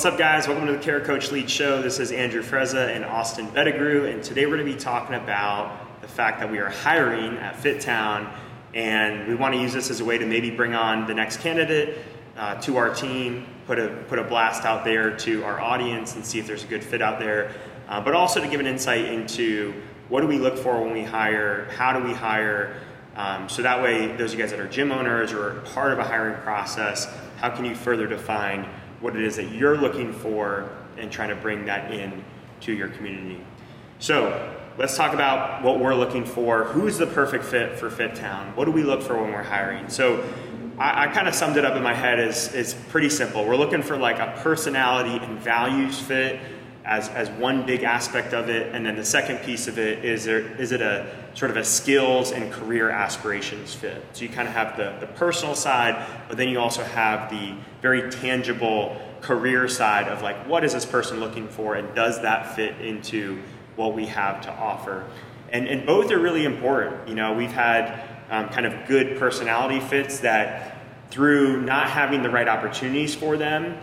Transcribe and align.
What's 0.00 0.14
up, 0.14 0.18
guys? 0.18 0.48
Welcome 0.48 0.66
to 0.68 0.72
the 0.72 0.78
Care 0.78 1.02
Coach 1.02 1.30
Lead 1.30 1.50
Show. 1.50 1.82
This 1.82 1.98
is 1.98 2.10
Andrew 2.10 2.42
Frezza 2.42 2.88
and 2.88 3.04
Austin 3.04 3.48
Bettigrew, 3.48 4.10
and 4.10 4.24
today 4.24 4.46
we're 4.46 4.56
going 4.56 4.66
to 4.66 4.72
be 4.72 4.80
talking 4.80 5.14
about 5.14 6.00
the 6.00 6.08
fact 6.08 6.40
that 6.40 6.50
we 6.50 6.56
are 6.56 6.70
hiring 6.70 7.36
at 7.36 7.54
FitTown, 7.56 8.32
and 8.72 9.28
we 9.28 9.34
want 9.34 9.52
to 9.52 9.60
use 9.60 9.74
this 9.74 9.90
as 9.90 10.00
a 10.00 10.04
way 10.06 10.16
to 10.16 10.24
maybe 10.24 10.50
bring 10.50 10.72
on 10.72 11.06
the 11.06 11.12
next 11.12 11.40
candidate 11.40 11.98
uh, 12.38 12.54
to 12.62 12.78
our 12.78 12.94
team, 12.94 13.46
put 13.66 13.78
a 13.78 13.88
put 14.08 14.18
a 14.18 14.24
blast 14.24 14.64
out 14.64 14.86
there 14.86 15.14
to 15.18 15.44
our 15.44 15.60
audience, 15.60 16.14
and 16.14 16.24
see 16.24 16.38
if 16.38 16.46
there's 16.46 16.64
a 16.64 16.66
good 16.66 16.82
fit 16.82 17.02
out 17.02 17.18
there, 17.18 17.52
uh, 17.86 18.00
but 18.00 18.14
also 18.14 18.40
to 18.40 18.48
give 18.48 18.58
an 18.58 18.66
insight 18.66 19.04
into 19.04 19.74
what 20.08 20.22
do 20.22 20.26
we 20.26 20.38
look 20.38 20.56
for 20.56 20.82
when 20.82 20.94
we 20.94 21.02
hire, 21.02 21.66
how 21.76 21.92
do 21.92 22.02
we 22.02 22.14
hire. 22.14 22.74
Um, 23.16 23.50
so 23.50 23.60
that 23.60 23.82
way, 23.82 24.16
those 24.16 24.32
of 24.32 24.38
you 24.38 24.42
guys 24.42 24.50
that 24.52 24.60
are 24.60 24.68
gym 24.68 24.92
owners 24.92 25.34
or 25.34 25.60
part 25.74 25.92
of 25.92 25.98
a 25.98 26.04
hiring 26.04 26.40
process, 26.40 27.04
how 27.36 27.50
can 27.50 27.66
you 27.66 27.74
further 27.74 28.06
define 28.06 28.66
what 29.00 29.16
it 29.16 29.22
is 29.22 29.36
that 29.36 29.50
you're 29.50 29.76
looking 29.76 30.12
for 30.12 30.70
and 30.98 31.10
trying 31.10 31.30
to 31.30 31.36
bring 31.36 31.64
that 31.66 31.92
in 31.92 32.24
to 32.60 32.72
your 32.72 32.88
community. 32.88 33.42
So 33.98 34.56
let's 34.78 34.96
talk 34.96 35.14
about 35.14 35.62
what 35.62 35.80
we're 35.80 35.94
looking 35.94 36.24
for. 36.24 36.64
Who's 36.64 36.98
the 36.98 37.06
perfect 37.06 37.44
fit 37.44 37.78
for 37.78 37.90
Fit 37.90 38.14
Town? 38.14 38.54
What 38.56 38.66
do 38.66 38.70
we 38.70 38.82
look 38.82 39.02
for 39.02 39.20
when 39.20 39.32
we're 39.32 39.42
hiring? 39.42 39.88
So 39.88 40.24
I, 40.78 41.04
I 41.04 41.06
kind 41.08 41.28
of 41.28 41.34
summed 41.34 41.56
it 41.56 41.64
up 41.64 41.76
in 41.76 41.82
my 41.82 41.94
head 41.94 42.18
as 42.18 42.54
it's 42.54 42.74
pretty 42.74 43.10
simple. 43.10 43.44
We're 43.44 43.56
looking 43.56 43.82
for 43.82 43.96
like 43.96 44.18
a 44.18 44.38
personality 44.42 45.22
and 45.24 45.38
values 45.38 45.98
fit 45.98 46.40
as, 46.84 47.08
as 47.10 47.28
one 47.30 47.66
big 47.66 47.82
aspect 47.82 48.32
of 48.32 48.48
it. 48.48 48.74
And 48.74 48.84
then 48.84 48.96
the 48.96 49.04
second 49.04 49.38
piece 49.38 49.66
of 49.68 49.78
it 49.78 50.04
is 50.04 50.24
there 50.24 50.40
is 50.40 50.72
it 50.72 50.80
a 50.80 51.14
sort 51.34 51.50
of 51.50 51.56
a 51.56 51.64
skills 51.64 52.32
and 52.32 52.52
career 52.52 52.90
aspirations 52.90 53.74
fit. 53.74 54.02
So 54.12 54.22
you 54.22 54.28
kind 54.28 54.48
of 54.48 54.54
have 54.54 54.76
the, 54.76 54.96
the 55.00 55.12
personal 55.12 55.54
side, 55.54 56.06
but 56.28 56.36
then 56.36 56.48
you 56.48 56.58
also 56.58 56.82
have 56.82 57.30
the 57.30 57.54
very 57.82 58.10
tangible 58.10 59.00
career 59.20 59.68
side 59.68 60.08
of 60.08 60.22
like 60.22 60.48
what 60.48 60.64
is 60.64 60.72
this 60.72 60.86
person 60.86 61.20
looking 61.20 61.48
for 61.48 61.74
and 61.74 61.94
does 61.94 62.22
that 62.22 62.56
fit 62.56 62.80
into 62.80 63.40
what 63.76 63.94
we 63.94 64.06
have 64.06 64.40
to 64.42 64.50
offer. 64.50 65.06
And, 65.50 65.68
and 65.68 65.86
both 65.86 66.10
are 66.10 66.18
really 66.18 66.44
important. 66.44 67.08
You 67.08 67.14
know, 67.14 67.34
we've 67.34 67.52
had 67.52 68.08
um, 68.30 68.48
kind 68.48 68.66
of 68.66 68.86
good 68.86 69.18
personality 69.18 69.80
fits 69.80 70.20
that 70.20 70.78
through 71.10 71.62
not 71.62 71.90
having 71.90 72.22
the 72.22 72.30
right 72.30 72.48
opportunities 72.48 73.14
for 73.14 73.36
them 73.36 73.76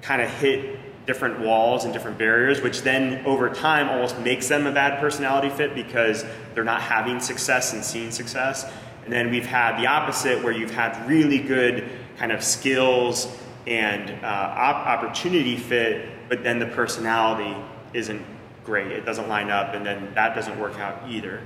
kind 0.00 0.20
of 0.20 0.28
hit 0.28 0.78
different 1.06 1.40
walls 1.40 1.84
and 1.84 1.92
different 1.92 2.16
barriers, 2.18 2.60
which 2.60 2.82
then 2.82 3.24
over 3.26 3.48
time 3.50 3.88
almost 3.88 4.18
makes 4.20 4.48
them 4.48 4.66
a 4.66 4.72
bad 4.72 5.00
personality 5.00 5.48
fit 5.50 5.74
because 5.74 6.24
they're 6.54 6.64
not 6.64 6.80
having 6.80 7.18
success 7.18 7.72
and 7.72 7.84
seeing 7.84 8.10
success. 8.10 8.70
And 9.04 9.12
then 9.12 9.30
we've 9.30 9.46
had 9.46 9.80
the 9.80 9.86
opposite 9.86 10.42
where 10.44 10.52
you've 10.52 10.70
had 10.70 11.08
really 11.08 11.38
good 11.38 11.88
kind 12.16 12.30
of 12.30 12.42
skills 12.42 13.36
and 13.66 14.10
uh, 14.24 14.26
op- 14.26 14.86
opportunity 14.86 15.56
fit, 15.56 16.08
but 16.28 16.42
then 16.44 16.58
the 16.58 16.66
personality 16.66 17.56
isn't 17.94 18.24
great. 18.64 18.92
It 18.92 19.04
doesn't 19.04 19.28
line 19.28 19.50
up, 19.50 19.74
and 19.74 19.84
then 19.84 20.12
that 20.14 20.34
doesn't 20.34 20.58
work 20.58 20.78
out 20.78 21.02
either. 21.08 21.40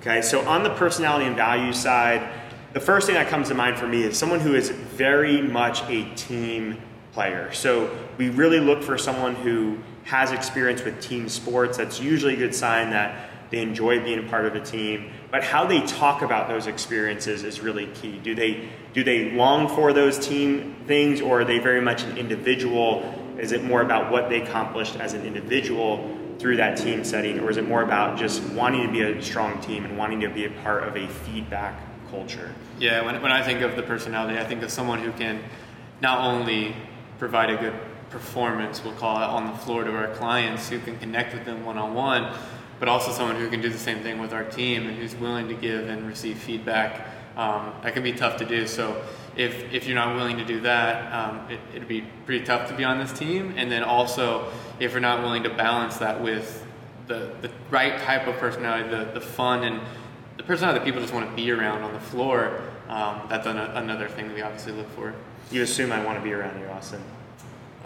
Okay, 0.00 0.22
so 0.22 0.46
on 0.46 0.62
the 0.62 0.70
personality 0.70 1.24
and 1.24 1.34
value 1.34 1.72
side, 1.72 2.28
the 2.74 2.80
first 2.80 3.06
thing 3.06 3.14
that 3.14 3.28
comes 3.28 3.48
to 3.48 3.54
mind 3.54 3.78
for 3.78 3.86
me 3.86 4.02
is 4.02 4.18
someone 4.18 4.40
who 4.40 4.54
is 4.54 4.68
very 4.68 5.40
much 5.40 5.82
a 5.88 6.04
team 6.14 6.80
player. 7.18 7.52
So 7.52 7.90
we 8.16 8.30
really 8.30 8.60
look 8.60 8.80
for 8.80 8.96
someone 8.96 9.34
who 9.34 9.76
has 10.04 10.30
experience 10.30 10.84
with 10.84 11.00
team 11.00 11.28
sports. 11.28 11.76
That's 11.76 11.98
usually 11.98 12.34
a 12.34 12.36
good 12.36 12.54
sign 12.54 12.90
that 12.90 13.28
they 13.50 13.60
enjoy 13.60 13.98
being 14.04 14.20
a 14.24 14.28
part 14.28 14.46
of 14.46 14.54
a 14.54 14.60
team. 14.60 15.10
But 15.32 15.42
how 15.42 15.66
they 15.66 15.80
talk 15.80 16.22
about 16.22 16.46
those 16.46 16.68
experiences 16.68 17.42
is 17.42 17.58
really 17.58 17.88
key. 17.88 18.20
Do 18.22 18.36
they 18.36 18.68
do 18.92 19.02
they 19.02 19.32
long 19.32 19.66
for 19.66 19.92
those 19.92 20.16
team 20.16 20.76
things, 20.86 21.20
or 21.20 21.40
are 21.40 21.44
they 21.44 21.58
very 21.58 21.80
much 21.80 22.04
an 22.04 22.16
individual? 22.16 23.12
Is 23.36 23.50
it 23.50 23.64
more 23.64 23.82
about 23.82 24.12
what 24.12 24.28
they 24.28 24.40
accomplished 24.42 24.94
as 25.00 25.14
an 25.14 25.26
individual 25.26 26.16
through 26.38 26.58
that 26.58 26.76
team 26.78 27.02
setting, 27.02 27.40
or 27.40 27.50
is 27.50 27.56
it 27.56 27.66
more 27.66 27.82
about 27.82 28.16
just 28.16 28.44
wanting 28.50 28.86
to 28.86 28.92
be 28.92 29.02
a 29.02 29.20
strong 29.20 29.60
team 29.60 29.84
and 29.84 29.98
wanting 29.98 30.20
to 30.20 30.28
be 30.28 30.44
a 30.44 30.50
part 30.62 30.84
of 30.84 30.94
a 30.94 31.08
feedback 31.08 31.74
culture? 32.10 32.54
Yeah, 32.78 33.04
when, 33.04 33.20
when 33.20 33.32
I 33.32 33.42
think 33.42 33.62
of 33.62 33.74
the 33.74 33.82
personality, 33.82 34.38
I 34.38 34.44
think 34.44 34.62
of 34.62 34.70
someone 34.70 35.00
who 35.00 35.10
can 35.10 35.42
not 36.00 36.20
only 36.20 36.76
provide 37.18 37.50
a 37.50 37.56
good 37.56 37.74
performance, 38.10 38.82
we'll 38.82 38.94
call 38.94 39.20
it, 39.20 39.26
on 39.26 39.46
the 39.46 39.58
floor 39.58 39.84
to 39.84 39.94
our 39.94 40.08
clients 40.14 40.68
who 40.68 40.78
can 40.78 40.98
connect 40.98 41.34
with 41.34 41.44
them 41.44 41.64
one 41.64 41.76
on 41.76 41.94
one, 41.94 42.34
but 42.78 42.88
also 42.88 43.12
someone 43.12 43.36
who 43.36 43.48
can 43.50 43.60
do 43.60 43.68
the 43.68 43.78
same 43.78 44.02
thing 44.02 44.18
with 44.18 44.32
our 44.32 44.44
team 44.44 44.86
and 44.86 44.96
who's 44.96 45.14
willing 45.16 45.48
to 45.48 45.54
give 45.54 45.88
and 45.88 46.06
receive 46.06 46.38
feedback. 46.38 47.06
Um, 47.36 47.72
that 47.82 47.94
can 47.94 48.02
be 48.02 48.12
tough 48.12 48.36
to 48.38 48.44
do. 48.44 48.66
So 48.66 49.00
if, 49.36 49.72
if 49.72 49.86
you're 49.86 49.94
not 49.94 50.16
willing 50.16 50.38
to 50.38 50.44
do 50.44 50.60
that, 50.60 51.12
um, 51.12 51.50
it, 51.50 51.60
it'd 51.74 51.88
be 51.88 52.04
pretty 52.26 52.44
tough 52.44 52.68
to 52.68 52.74
be 52.74 52.84
on 52.84 52.98
this 52.98 53.12
team. 53.12 53.54
And 53.56 53.70
then 53.70 53.84
also, 53.84 54.50
if 54.80 54.92
you're 54.92 55.00
not 55.00 55.22
willing 55.22 55.44
to 55.44 55.50
balance 55.50 55.98
that 55.98 56.20
with 56.20 56.66
the, 57.06 57.32
the 57.40 57.50
right 57.70 57.98
type 58.00 58.26
of 58.26 58.36
personality, 58.36 58.88
the, 58.88 59.04
the 59.12 59.20
fun 59.20 59.64
and 59.64 59.80
the 60.36 60.42
personality 60.42 60.80
that 60.80 60.84
people 60.84 61.00
just 61.00 61.14
want 61.14 61.28
to 61.28 61.36
be 61.36 61.50
around 61.50 61.82
on 61.82 61.92
the 61.92 62.00
floor, 62.00 62.60
um, 62.88 63.22
that's 63.28 63.46
an, 63.46 63.58
another 63.58 64.08
thing 64.08 64.28
that 64.28 64.34
we 64.34 64.42
obviously 64.42 64.72
look 64.72 64.88
for. 64.90 65.14
You 65.50 65.62
assume 65.62 65.92
I 65.92 66.04
want 66.04 66.18
to 66.18 66.24
be 66.24 66.32
around 66.32 66.60
you, 66.60 66.66
Austin. 66.66 67.02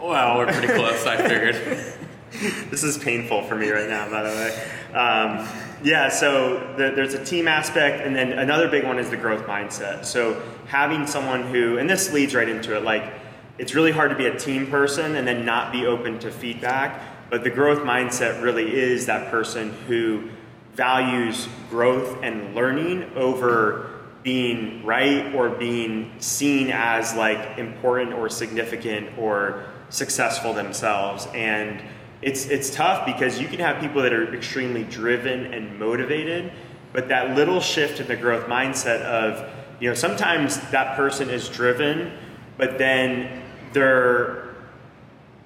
Well, 0.01 0.39
we're 0.39 0.53
pretty 0.53 0.73
close, 0.73 1.07
I 1.07 1.17
figured. 1.17 1.97
this 2.71 2.83
is 2.83 2.97
painful 2.97 3.43
for 3.43 3.57
me 3.57 3.71
right 3.71 3.89
now, 3.89 4.09
by 4.09 4.23
the 4.23 4.31
way. 4.31 4.99
Um, 4.99 5.47
yeah, 5.85 6.09
so 6.09 6.75
the, 6.77 6.93
there's 6.95 7.15
a 7.15 7.23
team 7.25 7.47
aspect, 7.47 8.07
and 8.07 8.17
then 8.17 8.33
another 8.33 8.69
big 8.69 8.85
one 8.85 8.99
is 8.99 9.11
the 9.11 9.17
growth 9.17 9.47
mindset. 9.47 10.07
So 10.07 10.41
having 10.67 11.07
someone 11.07 11.43
who, 11.43 11.77
and 11.77 11.89
this 11.91 12.13
leads 12.13 12.35
right 12.35 12.49
into 12.49 12.75
it, 12.77 12.85
like 12.85 13.13
it's 13.59 13.75
really 13.75 13.93
hard 13.93 14.11
to 14.11 14.17
be 14.17 14.27
a 14.27 14.39
team 14.39 14.67
person 14.67 15.17
and 15.17 15.27
then 15.27 15.45
not 15.45 15.73
be 15.73 15.87
open 15.87 16.19
to 16.21 16.31
feedback, 16.31 17.03
but 17.29 17.45
the 17.45 17.51
growth 17.51 17.81
mindset 17.81 18.43
really 18.43 18.75
is 18.75 19.07
that 19.07 19.31
person 19.31 19.73
who 19.87 20.31
values 20.75 21.49
growth 21.69 22.23
and 22.23 22.55
learning 22.55 23.13
over 23.15 23.92
being 24.23 24.85
right 24.85 25.35
or 25.35 25.51
being 25.51 26.13
seen 26.19 26.71
as 26.71 27.15
like 27.15 27.59
important 27.59 28.13
or 28.13 28.29
significant 28.29 29.19
or 29.19 29.65
successful 29.89 30.53
themselves. 30.53 31.27
And 31.35 31.83
it's 32.23 32.47
it's 32.47 32.71
tough 32.71 33.05
because 33.05 33.41
you 33.41 33.49
can 33.49 33.59
have 33.59 33.81
people 33.81 34.03
that 34.03 34.13
are 34.13 34.35
extremely 34.35 34.85
driven 34.85 35.53
and 35.53 35.79
motivated 35.79 36.53
but 36.93 37.09
that 37.09 37.35
little 37.37 37.61
shift 37.61 37.99
in 37.99 38.07
the 38.07 38.15
growth 38.15 38.47
mindset 38.47 39.01
of 39.01 39.51
you 39.81 39.89
know 39.89 39.95
sometimes 39.95 40.59
that 40.71 40.97
person 40.97 41.29
is 41.29 41.49
driven 41.49 42.13
but 42.57 42.79
then 42.79 43.43
they're 43.73 44.55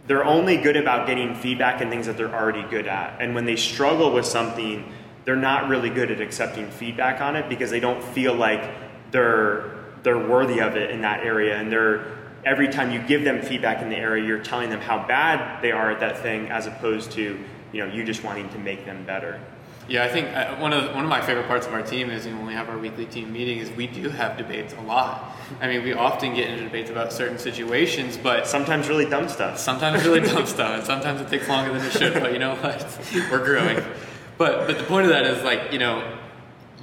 they're 0.06 0.25
only 0.25 0.56
good 0.56 0.76
about 0.76 1.06
getting 1.06 1.34
feedback 1.34 1.81
and 1.81 1.91
things 1.91 2.06
that 2.06 2.16
they're 2.16 2.34
already 2.34 2.62
good 2.70 2.86
at. 2.86 3.20
And 3.20 3.34
when 3.34 3.44
they 3.44 3.56
struggle 3.56 4.12
with 4.12 4.25
something 4.25 4.91
they're 5.26 5.37
not 5.37 5.69
really 5.69 5.91
good 5.91 6.10
at 6.10 6.20
accepting 6.20 6.70
feedback 6.70 7.20
on 7.20 7.37
it 7.37 7.48
because 7.48 7.69
they 7.70 7.81
don't 7.81 8.03
feel 8.03 8.32
like 8.32 8.62
they're 9.10 9.75
they're 10.03 10.16
worthy 10.19 10.60
of 10.60 10.76
it 10.76 10.92
in 10.92 11.00
that 11.00 11.25
area. 11.25 11.56
And 11.56 11.70
they're 11.70 12.16
every 12.44 12.69
time 12.69 12.92
you 12.92 13.00
give 13.00 13.25
them 13.25 13.42
feedback 13.42 13.82
in 13.82 13.91
the 13.91 13.97
area 13.97 14.25
you're 14.25 14.38
telling 14.38 14.70
them 14.70 14.81
how 14.81 15.04
bad 15.06 15.60
they 15.62 15.72
are 15.72 15.91
at 15.91 15.98
that 15.98 16.20
thing 16.20 16.48
as 16.48 16.66
opposed 16.66 17.10
to 17.10 17.36
you 17.72 17.84
know 17.84 17.92
you 17.92 18.04
just 18.04 18.22
wanting 18.22 18.48
to 18.50 18.59
make 18.59 18.86
them 18.86 19.04
better. 19.04 19.41
Yeah 19.88 20.04
i 20.04 20.09
think 20.09 20.28
uh, 20.28 20.56
one 20.56 20.72
of 20.72 20.94
one 20.94 21.04
of 21.04 21.10
my 21.10 21.20
favorite 21.20 21.48
parts 21.48 21.66
of 21.66 21.72
our 21.72 21.82
team 21.82 22.09
is 22.10 22.25
you 22.25 22.31
know, 22.32 22.38
when 22.38 22.47
we 22.47 22.54
have 22.54 22.69
our 22.69 22.78
weekly 22.78 23.06
team 23.06 23.32
meeting 23.32 23.59
is 23.59 23.70
we 23.72 23.88
do 23.88 24.09
have 24.09 24.36
debates 24.36 24.75
a 24.75 24.81
lot. 24.82 25.36
I 25.60 25.66
mean 25.66 25.82
we 25.82 25.92
often 25.92 26.34
get 26.34 26.48
into 26.50 26.65
debates 26.65 26.88
about 26.88 27.12
certain 27.12 27.38
situations 27.38 28.16
but 28.16 28.47
sometimes 28.47 28.88
really 28.88 29.06
dumb 29.06 29.28
stuff. 29.28 29.59
Sometimes 29.59 30.04
really 30.04 30.20
dumb 30.20 30.47
stuff 30.47 30.78
and 30.78 30.84
sometimes 30.86 31.20
it 31.20 31.28
takes 31.28 31.48
longer 31.48 31.72
than 31.72 31.84
it 31.84 31.92
should 31.92 32.15
but 32.15 32.32
you 32.32 32.38
know 32.38 32.54
what? 32.54 32.98
We're 33.30 33.45
growing 33.45 33.83
but 34.38 34.66
but 34.66 34.78
the 34.78 34.84
point 34.84 35.06
of 35.06 35.12
that 35.12 35.27
is 35.27 35.42
like 35.42 35.72
you 35.72 35.78
know 35.78 36.16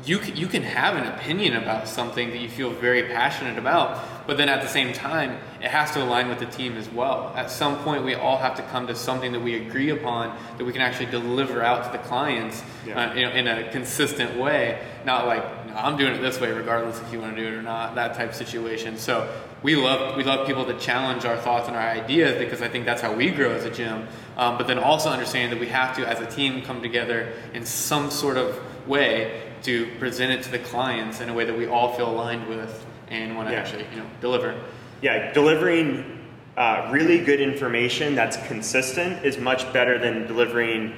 you 0.05 0.19
you 0.21 0.47
can 0.47 0.63
have 0.63 0.95
an 0.95 1.05
opinion 1.05 1.55
about 1.55 1.87
something 1.87 2.29
that 2.29 2.39
you 2.39 2.49
feel 2.49 2.71
very 2.71 3.03
passionate 3.03 3.57
about 3.57 4.03
but 4.25 4.37
then 4.37 4.49
at 4.49 4.61
the 4.61 4.67
same 4.67 4.93
time 4.93 5.37
it 5.61 5.69
has 5.69 5.91
to 5.91 6.03
align 6.03 6.29
with 6.29 6.39
the 6.39 6.45
team 6.45 6.77
as 6.77 6.89
well. 6.89 7.33
At 7.35 7.51
some 7.51 7.77
point 7.83 8.03
we 8.03 8.15
all 8.15 8.37
have 8.37 8.55
to 8.55 8.63
come 8.63 8.87
to 8.87 8.95
something 8.95 9.31
that 9.33 9.39
we 9.39 9.55
agree 9.55 9.89
upon 9.89 10.37
that 10.57 10.65
we 10.65 10.71
can 10.71 10.81
actually 10.81 11.07
deliver 11.07 11.63
out 11.63 11.85
to 11.85 11.97
the 11.97 12.03
clients 12.03 12.63
yeah. 12.85 13.11
uh, 13.11 13.13
you 13.13 13.25
know, 13.25 13.31
in 13.31 13.47
a 13.47 13.71
consistent 13.71 14.37
way. 14.37 14.81
Not 15.05 15.27
like 15.27 15.67
no, 15.67 15.75
i'm 15.75 15.97
doing 15.97 16.13
it 16.13 16.21
this 16.21 16.39
way 16.39 16.51
regardless 16.51 17.01
if 17.01 17.11
you 17.11 17.19
want 17.19 17.35
to 17.35 17.41
do 17.41 17.47
it 17.47 17.53
or 17.53 17.61
not 17.61 17.95
that 17.95 18.13
type 18.15 18.29
of 18.29 18.35
situation. 18.35 18.97
So 18.97 19.29
we 19.63 19.77
love 19.77 20.17
we 20.17 20.23
love 20.23 20.45
people 20.45 20.65
to 20.65 20.77
challenge 20.77 21.25
our 21.25 21.37
thoughts 21.37 21.67
and 21.67 21.75
our 21.75 21.89
ideas 21.89 22.37
because 22.37 22.61
I 22.61 22.67
think 22.67 22.85
that's 22.85 23.01
how 23.01 23.13
we 23.13 23.31
grow 23.31 23.51
as 23.51 23.63
a 23.63 23.71
gym. 23.71 24.07
Um, 24.35 24.57
but 24.57 24.67
then 24.67 24.77
also 24.77 25.09
understanding 25.09 25.51
that 25.51 25.59
we 25.59 25.71
have 25.71 25.95
to, 25.95 26.07
as 26.07 26.19
a 26.19 26.25
team, 26.25 26.61
come 26.61 26.81
together 26.81 27.33
in 27.53 27.65
some 27.65 28.11
sort 28.11 28.37
of 28.37 28.61
way 28.87 29.53
to 29.63 29.87
present 29.97 30.31
it 30.33 30.43
to 30.43 30.51
the 30.51 30.59
clients 30.59 31.21
in 31.21 31.29
a 31.29 31.33
way 31.33 31.45
that 31.45 31.57
we 31.57 31.65
all 31.65 31.93
feel 31.95 32.09
aligned 32.09 32.47
with 32.47 32.85
and 33.07 33.35
want 33.35 33.47
to 33.47 33.53
yeah. 33.53 33.61
actually 33.61 33.85
you 33.91 33.97
know 33.97 34.09
deliver. 34.19 34.59
Yeah, 35.01 35.31
delivering 35.33 36.19
uh, 36.57 36.89
really 36.91 37.23
good 37.23 37.39
information 37.39 38.15
that's 38.15 38.37
consistent 38.47 39.25
is 39.25 39.37
much 39.37 39.71
better 39.71 39.97
than 39.97 40.27
delivering 40.27 40.93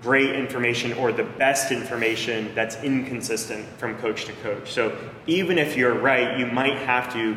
great 0.00 0.30
information 0.30 0.92
or 0.94 1.12
the 1.12 1.24
best 1.24 1.72
information 1.72 2.54
that's 2.54 2.76
inconsistent 2.82 3.66
from 3.78 3.96
coach 3.98 4.26
to 4.26 4.32
coach. 4.34 4.70
So 4.72 4.96
even 5.26 5.58
if 5.58 5.76
you're 5.76 5.94
right, 5.94 6.38
you 6.38 6.46
might 6.46 6.76
have 6.78 7.12
to 7.14 7.36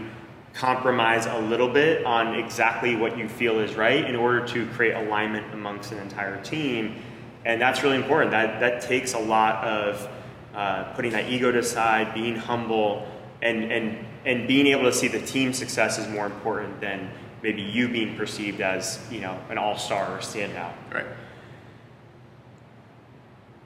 compromise 0.54 1.26
a 1.26 1.40
little 1.40 1.70
bit 1.70 2.06
on 2.06 2.36
exactly 2.36 2.96
what 2.96 3.18
you 3.18 3.30
feel 3.30 3.60
is 3.60 3.76
right 3.76 4.06
in 4.06 4.16
order 4.16 4.46
to 4.48 4.66
create 4.68 4.94
alignment 4.94 5.54
amongst 5.54 5.92
an 5.92 6.00
entire 6.00 6.42
team. 6.44 7.02
And 7.46 7.62
that's 7.62 7.84
really 7.84 7.98
important. 7.98 8.32
That, 8.32 8.60
that 8.60 8.82
takes 8.82 9.14
a 9.14 9.20
lot 9.20 9.64
of 9.64 10.10
uh, 10.54 10.94
putting 10.94 11.12
that 11.14 11.30
ego 11.30 11.52
to 11.52 11.64
side, 11.64 12.14
being 12.14 12.36
humble, 12.36 13.08
and, 13.42 13.72
and, 13.72 14.06
and 14.26 14.48
being 14.48 14.68
able 14.68 14.84
to 14.84 14.94
see 14.94 15.08
the 15.08 15.22
team 15.22 15.54
success 15.54 15.98
is 15.98 16.08
more 16.10 16.26
important 16.26 16.82
than 16.82 17.10
maybe 17.42 17.62
you 17.62 17.88
being 17.88 18.16
perceived 18.16 18.62
as 18.62 19.00
you 19.10 19.20
know 19.20 19.40
an 19.50 19.58
all-star 19.58 20.16
or 20.16 20.20
standout. 20.20 20.74
Right. 20.94 21.06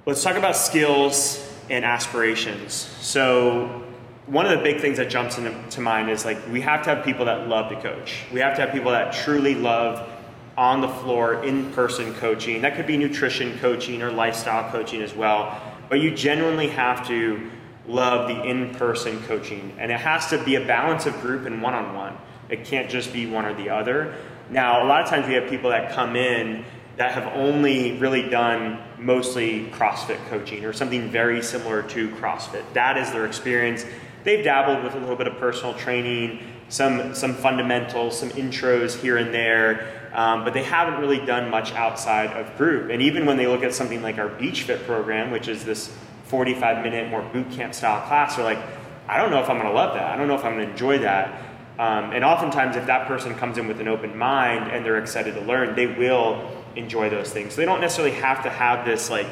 Let's 0.05 0.23
talk 0.23 0.35
about 0.35 0.55
skills 0.55 1.51
and 1.69 1.83
aspirations. 1.83 2.73
So 2.73 3.84
one 4.27 4.47
of 4.47 4.57
the 4.57 4.63
big 4.63 4.81
things 4.81 4.97
that 4.97 5.09
jumps 5.09 5.37
into 5.37 5.81
mind 5.81 6.09
is 6.09 6.25
like 6.25 6.39
we 6.51 6.61
have 6.61 6.83
to 6.83 6.95
have 6.95 7.05
people 7.05 7.25
that 7.25 7.47
love 7.47 7.69
to 7.69 7.79
coach. 7.79 8.23
We 8.33 8.39
have 8.39 8.55
to 8.55 8.61
have 8.61 8.71
people 8.71 8.91
that 8.91 9.13
truly 9.13 9.53
love 9.53 10.09
on 10.57 10.81
the 10.81 10.87
floor, 10.87 11.43
in 11.43 11.71
person 11.73 12.13
coaching. 12.15 12.61
That 12.61 12.75
could 12.75 12.87
be 12.87 12.97
nutrition 12.97 13.57
coaching 13.59 14.01
or 14.01 14.11
lifestyle 14.11 14.71
coaching 14.71 15.01
as 15.01 15.13
well. 15.13 15.61
But 15.89 15.99
you 15.99 16.15
genuinely 16.15 16.69
have 16.69 17.07
to 17.07 17.51
love 17.87 18.27
the 18.29 18.41
in 18.43 18.73
person 18.75 19.21
coaching. 19.23 19.75
And 19.77 19.91
it 19.91 19.99
has 19.99 20.29
to 20.29 20.43
be 20.43 20.55
a 20.55 20.65
balance 20.65 21.05
of 21.05 21.19
group 21.21 21.45
and 21.45 21.61
one 21.61 21.73
on 21.73 21.93
one. 21.93 22.17
It 22.49 22.65
can't 22.65 22.89
just 22.89 23.11
be 23.13 23.25
one 23.27 23.45
or 23.45 23.53
the 23.53 23.69
other. 23.69 24.15
Now, 24.49 24.83
a 24.83 24.85
lot 24.85 25.01
of 25.03 25.09
times 25.09 25.27
we 25.27 25.33
have 25.33 25.49
people 25.49 25.69
that 25.71 25.91
come 25.91 26.15
in 26.15 26.63
that 26.97 27.11
have 27.11 27.27
only 27.35 27.97
really 27.97 28.29
done 28.29 28.81
mostly 28.97 29.67
CrossFit 29.71 30.23
coaching 30.29 30.63
or 30.63 30.71
something 30.71 31.09
very 31.09 31.43
similar 31.43 31.83
to 31.83 32.09
CrossFit. 32.11 32.63
That 32.73 32.97
is 32.97 33.11
their 33.11 33.25
experience. 33.25 33.85
They've 34.25 34.43
dabbled 34.43 34.83
with 34.83 34.95
a 34.95 34.99
little 34.99 35.15
bit 35.15 35.27
of 35.27 35.37
personal 35.37 35.75
training, 35.75 36.39
some 36.67 37.13
some 37.13 37.35
fundamentals, 37.35 38.19
some 38.19 38.31
intros 38.31 38.99
here 38.99 39.17
and 39.17 39.31
there, 39.31 40.09
um, 40.13 40.43
but 40.43 40.53
they 40.53 40.63
haven't 40.63 40.99
really 40.99 41.23
done 41.23 41.51
much 41.51 41.71
outside 41.73 42.31
of 42.31 42.57
group. 42.57 42.89
And 42.89 43.03
even 43.03 43.27
when 43.27 43.37
they 43.37 43.45
look 43.45 43.61
at 43.61 43.73
something 43.73 44.01
like 44.01 44.17
our 44.17 44.29
Beach 44.29 44.63
Fit 44.63 44.83
program, 44.87 45.29
which 45.29 45.47
is 45.47 45.63
this 45.63 45.95
45 46.25 46.83
minute 46.83 47.09
more 47.11 47.21
boot 47.21 47.51
camp 47.51 47.75
style 47.75 48.05
class, 48.07 48.35
they're 48.35 48.43
like, 48.43 48.59
I 49.07 49.17
don't 49.17 49.29
know 49.29 49.43
if 49.43 49.49
I'm 49.49 49.57
going 49.59 49.69
to 49.69 49.75
love 49.75 49.93
that. 49.93 50.11
I 50.11 50.17
don't 50.17 50.27
know 50.27 50.35
if 50.35 50.43
I'm 50.43 50.55
going 50.55 50.65
to 50.65 50.71
enjoy 50.71 50.97
that. 50.99 51.43
Um, 51.77 52.11
and 52.11 52.23
oftentimes, 52.23 52.77
if 52.77 52.87
that 52.87 53.07
person 53.07 53.35
comes 53.35 53.59
in 53.59 53.67
with 53.67 53.79
an 53.79 53.87
open 53.87 54.17
mind 54.17 54.71
and 54.71 54.83
they're 54.83 54.97
excited 54.97 55.35
to 55.35 55.41
learn, 55.41 55.75
they 55.75 55.85
will 55.85 56.49
enjoy 56.75 57.11
those 57.11 57.31
things. 57.31 57.53
So 57.53 57.57
they 57.57 57.65
don't 57.65 57.81
necessarily 57.81 58.15
have 58.15 58.41
to 58.43 58.49
have 58.49 58.85
this 58.85 59.11
like 59.11 59.27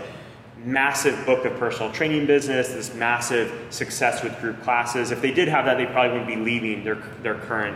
massive 0.64 1.26
book 1.26 1.46
of 1.46 1.58
personal 1.58 1.92
training 1.92 2.26
business, 2.26 2.70
this 2.70 2.94
massive 2.96 3.68
success 3.70 4.24
with 4.24 4.40
group 4.40 4.62
classes. 4.64 5.12
If 5.12 5.22
they 5.22 5.32
did 5.32 5.48
have 5.48 5.66
that, 5.66 5.78
they 5.78 5.86
probably 5.86 6.18
wouldn't 6.18 6.28
be 6.28 6.38
leaving 6.38 6.84
their, 6.84 6.96
their 7.22 7.36
current 7.36 7.76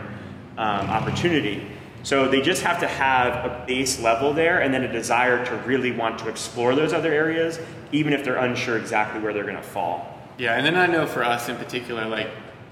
um, 0.56 0.88
opportunity. 0.88 1.66
So 2.02 2.28
they 2.28 2.40
just 2.40 2.62
have 2.62 2.80
to 2.80 2.86
have 2.86 3.44
a 3.44 3.64
base 3.66 4.00
level 4.00 4.32
there 4.32 4.60
and 4.60 4.72
then 4.72 4.84
a 4.84 4.92
desire 4.92 5.44
to 5.44 5.56
really 5.58 5.92
want 5.92 6.18
to 6.20 6.28
explore 6.28 6.74
those 6.74 6.92
other 6.92 7.12
areas, 7.12 7.58
even 7.92 8.12
if 8.12 8.24
they're 8.24 8.36
unsure 8.36 8.78
exactly 8.78 9.20
where 9.20 9.32
they're 9.32 9.42
going 9.42 9.56
to 9.56 9.62
fall. 9.62 10.18
Yeah, 10.38 10.54
and 10.54 10.64
then 10.64 10.76
I 10.76 10.86
know 10.86 11.06
for 11.06 11.24
us 11.24 11.48
in 11.48 11.56
particular, 11.56 12.06
like 12.06 12.30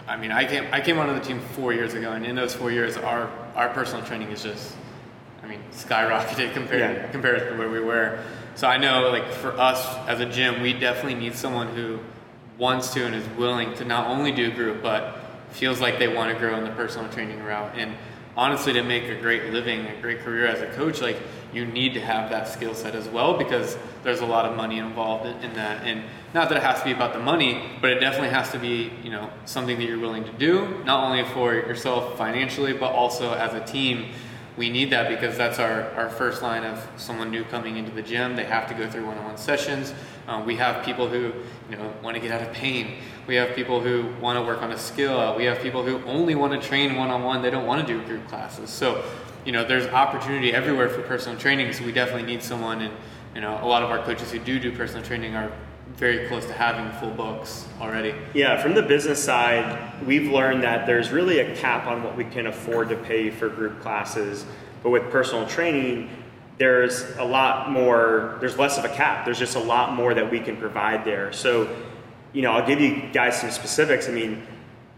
I 0.09 0.17
mean, 0.17 0.31
I 0.31 0.45
came 0.45 0.69
I 0.73 0.81
came 0.81 0.99
onto 0.99 1.15
the 1.15 1.21
team 1.21 1.41
four 1.41 1.73
years 1.73 1.95
ago, 1.95 2.13
and 2.13 2.25
in 2.25 2.37
those 2.37 2.55
four 2.55 2.71
years, 2.71 2.97
our 2.97 3.29
our 3.57 3.69
personal 3.71 4.05
training 4.05 4.31
is 4.31 4.45
just, 4.45 4.77
I 5.43 5.49
mean, 5.49 5.61
skyrocketed 5.73 6.53
compared 6.53 6.97
yeah. 6.97 7.11
compared 7.11 7.49
to 7.49 7.59
where 7.59 7.69
we 7.69 7.81
were. 7.81 8.21
So 8.56 8.67
I 8.67 8.79
know, 8.79 9.11
like 9.11 9.31
for 9.32 9.53
us 9.53 9.85
as 10.08 10.20
a 10.20 10.26
gym, 10.26 10.62
we 10.62 10.73
definitely 10.73 11.20
need 11.20 11.35
someone 11.35 11.69
who 11.69 11.99
wants 12.56 12.94
to 12.94 13.05
and 13.05 13.14
is 13.14 13.29
willing 13.37 13.75
to 13.75 13.85
not 13.85 14.06
only 14.06 14.32
do 14.32 14.50
group, 14.50 14.82
but 14.82 15.19
feels 15.50 15.79
like 15.79 15.99
they 15.99 16.08
want 16.08 16.32
to 16.32 16.38
grow 16.38 16.56
in 16.56 16.64
the 16.64 16.70
personal 16.70 17.06
training 17.11 17.43
route. 17.43 17.73
And 17.76 17.94
honestly, 18.35 18.73
to 18.73 18.82
make 18.82 19.05
a 19.05 19.20
great 19.20 19.53
living, 19.53 19.85
a 19.85 20.00
great 20.00 20.20
career 20.20 20.47
as 20.47 20.62
a 20.62 20.69
coach, 20.75 21.03
like 21.03 21.19
you 21.53 21.67
need 21.67 21.93
to 21.94 22.00
have 22.00 22.31
that 22.31 22.49
skill 22.49 22.75
set 22.75 22.94
as 22.94 23.06
well 23.08 23.37
because 23.37 23.76
there's 24.03 24.20
a 24.20 24.26
lot 24.26 24.47
of 24.47 24.56
money 24.56 24.79
involved 24.79 25.26
in, 25.26 25.37
in, 25.43 25.53
that. 25.53 25.85
And 25.85 26.03
not 26.32 26.49
that 26.49 26.56
it 26.56 26.62
has 26.62 26.79
to 26.79 26.85
be 26.87 26.93
about 26.93 27.12
the 27.12 27.20
money, 27.20 27.62
but 27.82 27.91
it 27.91 28.00
definitely 28.00 28.31
has 28.31 28.53
to 28.53 28.58
be, 28.58 28.91
you 29.03 29.11
know, 29.11 29.29
something 29.44 29.79
that 29.79 29.85
you're 29.85 30.00
willing 30.00 30.25
to 30.25 30.32
do, 30.32 30.82
not 30.85 31.05
only 31.05 31.25
for 31.25 31.53
yourself 31.53 32.17
financially, 32.17 32.73
but 32.73 32.91
also 32.93 33.35
as 33.35 33.53
a 33.53 33.61
team. 33.61 34.12
We 34.56 34.70
need 34.70 34.91
that 34.91 35.08
because 35.08 35.37
that's 35.37 35.58
our, 35.58 35.91
our 35.93 36.08
first 36.08 36.43
line 36.43 36.64
of 36.64 36.88
someone 36.97 37.31
new 37.31 37.44
coming 37.44 37.76
into 37.76 37.91
the 37.91 38.03
gym. 38.03 38.37
They 38.37 38.44
have 38.44 38.67
to 38.69 38.75
go 38.75 38.88
through 38.88 39.06
one-on-one 39.06 39.37
sessions. 39.37 39.93
Um, 40.26 40.47
we 40.47 40.56
have 40.56 40.85
people 40.85 41.08
who, 41.08 41.32
you 41.69 41.76
know, 41.76 41.93
want 42.03 42.14
to 42.14 42.20
get 42.20 42.31
out 42.31 42.41
of 42.41 42.53
pain. 42.55 42.97
We 43.26 43.35
have 43.35 43.55
people 43.55 43.81
who 43.81 44.08
want 44.20 44.38
to 44.38 44.43
work 44.43 44.62
on 44.62 44.73
a 44.73 44.79
skill. 44.79 45.37
We 45.37 45.44
have 45.44 45.61
people 45.61 45.82
who 45.82 46.03
only 46.05 46.35
want 46.35 46.61
to 46.61 46.69
train 46.69 46.97
one-on-one. 46.97 47.43
They 47.43 47.50
don't 47.50 47.67
want 47.67 47.87
to 47.87 47.99
do 47.99 48.03
group 48.06 48.26
classes. 48.29 48.70
So 48.70 49.05
you 49.47 49.53
know, 49.53 49.64
there's 49.64 49.87
opportunity 49.87 50.53
everywhere 50.53 50.88
for 50.88 51.03
personal 51.03 51.38
training. 51.38 51.73
So 51.73 51.85
we 51.85 51.93
definitely 51.93 52.25
need 52.25 52.43
someone, 52.43 52.82
and 52.82 52.93
you 53.35 53.41
know, 53.41 53.58
a 53.62 53.67
lot 53.67 53.82
of 53.82 53.91
our 53.91 54.03
coaches 54.03 54.32
who 54.32 54.41
do 54.41 54.58
do 54.58 54.76
personal 54.76 55.05
training 55.05 55.37
are 55.37 55.53
very 55.94 56.29
close 56.29 56.44
to 56.47 56.53
having 56.53 56.91
full 56.99 57.11
books 57.11 57.67
already. 57.81 58.15
Yeah, 58.35 58.61
from 58.61 58.75
the 58.75 58.83
business 58.83 59.23
side, 59.23 60.05
we've 60.05 60.31
learned 60.31 60.62
that 60.62 60.87
there's 60.87 61.11
really 61.11 61.38
a 61.38 61.56
cap 61.56 61.87
on 61.87 62.03
what 62.03 62.17
we 62.17 62.25
can 62.25 62.47
afford 62.47 62.88
to 62.91 62.97
pay 62.97 63.31
for 63.31 63.49
group 63.49 63.81
classes, 63.81 64.44
but 64.83 64.91
with 64.91 65.11
personal 65.11 65.47
training, 65.47 66.11
there's 66.59 67.05
a 67.17 67.25
lot 67.25 67.71
more. 67.71 68.38
There's 68.41 68.59
less 68.59 68.79
of 68.79 68.85
a 68.85 68.88
cap. 68.88 69.25
There's 69.25 69.38
just 69.38 69.56
a 69.56 69.61
lot 69.61 69.94
more 69.94 70.15
that 70.15 70.31
we 70.31 70.41
can 70.41 70.56
provide 70.56 71.05
there. 71.05 71.33
So, 71.33 71.69
you 72.32 72.43
know, 72.43 72.53
I'll 72.53 72.67
give 72.67 72.81
you 72.81 73.11
guys 73.12 73.41
some 73.41 73.50
specifics. 73.50 74.09
I 74.09 74.12
mean. 74.12 74.47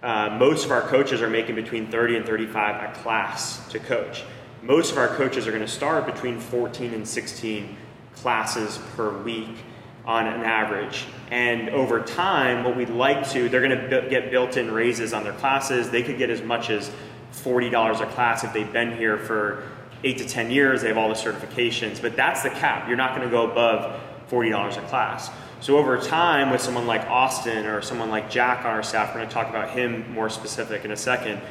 Uh, 0.00 0.37
most 0.38 0.64
of 0.64 0.70
our 0.70 0.82
coaches 0.82 1.20
are 1.20 1.29
making 1.29 1.56
between 1.56 1.91
30 1.91 2.19
and 2.19 2.25
35 2.25 2.88
a 2.88 2.94
class 3.00 3.67
to 3.67 3.81
coach 3.81 4.23
most 4.62 4.91
of 4.91 4.99
our 4.99 5.08
coaches 5.08 5.46
are 5.46 5.50
going 5.50 5.62
to 5.62 5.69
start 5.69 6.06
between 6.06 6.38
14 6.38 6.93
and 6.94 7.06
16 7.06 7.76
classes 8.14 8.79
per 8.96 9.17
week 9.23 9.56
on 10.08 10.26
an 10.26 10.43
average. 10.43 11.05
And 11.31 11.69
over 11.69 12.00
time, 12.00 12.64
what 12.64 12.75
we'd 12.75 12.88
like 12.88 13.28
to, 13.31 13.50
they're 13.50 13.60
going 13.60 13.90
to 13.90 14.08
get 14.08 14.31
built 14.31 14.56
in 14.56 14.70
raises 14.70 15.12
on 15.12 15.22
their 15.22 15.34
classes. 15.34 15.90
They 15.90 16.02
could 16.02 16.16
get 16.16 16.31
as 16.31 16.40
much 16.40 16.70
as 16.70 16.90
$40 17.34 18.00
a 18.00 18.06
class 18.06 18.43
if 18.43 18.55
they've 18.55 18.72
been 18.72 18.96
here 18.96 19.19
for 19.19 19.69
eight 20.02 20.16
to 20.19 20.26
10 20.26 20.50
years, 20.50 20.81
they 20.81 20.88
have 20.88 20.96
all 20.96 21.10
the 21.10 21.14
certifications. 21.14 22.00
But 22.00 22.16
that's 22.16 22.43
the 22.43 22.50
cap. 22.50 22.88
You're 22.88 22.96
not 22.96 23.14
going 23.14 23.28
to 23.28 23.31
go 23.31 23.50
above 23.50 24.00
$40 24.31 24.79
a 24.79 24.81
class. 24.88 25.31
So 25.60 25.77
over 25.77 25.98
time, 25.98 26.50
with 26.50 26.62
someone 26.62 26.86
like 26.86 27.03
Austin 27.03 27.67
or 27.67 27.82
someone 27.82 28.08
like 28.08 28.31
Jack 28.31 28.65
on 28.65 28.70
our 28.70 28.82
staff, 28.82 29.08
we're 29.08 29.20
going 29.20 29.29
to 29.29 29.34
talk 29.34 29.50
about 29.50 29.70
him 29.70 30.10
more 30.12 30.31
specific 30.31 30.84
in 30.84 30.91
a 30.91 30.96
second 30.96 31.43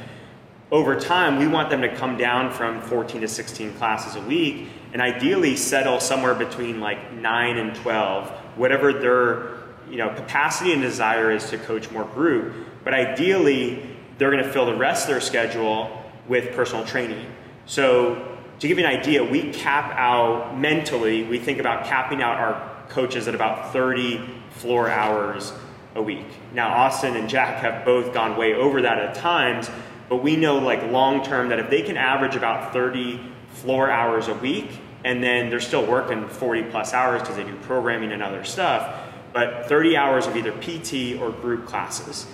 over 0.70 1.00
time, 1.00 1.40
we 1.40 1.48
want 1.48 1.70
them 1.70 1.82
to 1.82 1.96
come 1.96 2.18
down 2.18 2.52
from 2.52 2.82
14 2.82 3.22
to 3.22 3.28
16 3.28 3.74
classes 3.76 4.16
a 4.16 4.22
week 4.22 4.68
and 4.92 5.02
ideally 5.02 5.56
settle 5.56 6.00
somewhere 6.00 6.34
between 6.34 6.82
like 6.82 7.14
9 7.14 7.58
and 7.58 7.76
12, 7.76 8.32
whatever 8.58 8.94
their 8.94 9.58
you 9.90 9.98
know, 9.98 10.14
capacity 10.14 10.74
and 10.74 10.82
desire 10.82 11.32
is 11.32 11.50
to 11.50 11.58
coach 11.58 11.90
more 11.92 12.04
group. 12.04 12.54
But 12.84 12.94
ideally, 12.94 13.96
they're 14.18 14.32
going 14.32 14.44
to 14.44 14.52
fill 14.52 14.66
the 14.66 14.76
rest 14.76 15.04
of 15.04 15.12
their 15.12 15.22
schedule 15.22 16.04
with 16.28 16.54
personal 16.56 16.86
training. 16.86 17.26
So, 17.66 18.38
to 18.60 18.68
give 18.68 18.80
you 18.80 18.86
an 18.86 18.92
idea, 18.92 19.24
we 19.24 19.54
cap 19.54 19.92
out 19.96 20.58
mentally, 20.58 21.24
we 21.24 21.38
think 21.38 21.60
about 21.60 21.86
capping 21.86 22.24
out 22.24 22.38
our 22.38 22.86
coaches 22.90 23.28
at 23.28 23.36
about 23.36 23.72
30 23.72 24.20
floor 24.50 24.90
hours 24.90 25.54
a 25.94 26.02
week. 26.02 26.26
Now, 26.54 26.70
Austin 26.70 27.16
and 27.16 27.30
Jack 27.30 27.62
have 27.62 27.86
both 27.86 28.14
gone 28.16 28.36
way 28.36 28.56
over 28.56 28.82
that 28.82 28.98
at 28.98 29.14
times 29.14 29.70
but 30.10 30.18
we 30.18 30.36
know 30.36 30.58
like 30.58 30.92
long 30.92 31.24
term 31.24 31.50
that 31.50 31.60
if 31.60 31.70
they 31.70 31.82
can 31.82 31.98
average 31.98 32.36
about 32.36 32.74
30 32.74 33.20
floor 33.50 33.90
hours 33.90 34.28
a 34.28 34.34
week, 34.36 34.70
and 35.08 35.24
then 35.24 35.50
they're 35.50 35.62
still 35.62 35.86
working 35.86 36.28
40 36.28 36.64
plus 36.64 36.94
hours 36.94 37.22
because 37.22 37.38
they 37.38 37.46
do 37.46 37.56
programming 37.62 38.12
and 38.12 38.22
other 38.22 38.44
stuff, 38.44 38.94
but 39.32 39.66
30 39.70 39.96
hours 39.96 40.28
of 40.28 40.36
either 40.36 40.52
PT 40.52 41.18
or 41.22 41.32
group 41.32 41.66
classes. 41.66 42.28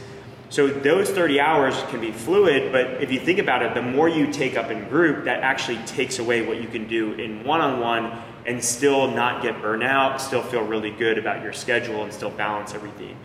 So 0.50 0.68
those 0.68 1.12
30 1.12 1.40
hours 1.40 1.76
can 1.90 2.02
be 2.02 2.12
fluid, 2.12 2.72
but 2.72 3.04
if 3.04 3.12
you 3.12 3.20
think 3.20 3.38
about 3.38 3.62
it, 3.62 3.76
the 3.76 3.84
more 3.84 4.10
you 4.10 4.34
take 4.34 4.58
up 4.58 4.72
in 4.72 4.90
group, 4.90 5.26
that 5.26 5.42
actually 5.44 5.78
takes 5.86 6.18
away 6.18 6.42
what 6.48 6.64
you 6.64 6.68
can 6.68 6.88
do 6.88 7.14
in 7.14 7.44
one-on-one 7.44 8.12
and 8.48 8.64
still 8.64 9.08
not 9.12 9.44
get 9.44 9.62
burnout, 9.62 10.20
still 10.20 10.42
feel 10.42 10.64
really 10.64 10.92
good 10.92 11.20
about 11.20 11.44
your 11.44 11.54
schedule 11.54 12.04
and 12.04 12.12
still 12.12 12.32
balance 12.32 12.74
everything. 12.74 13.16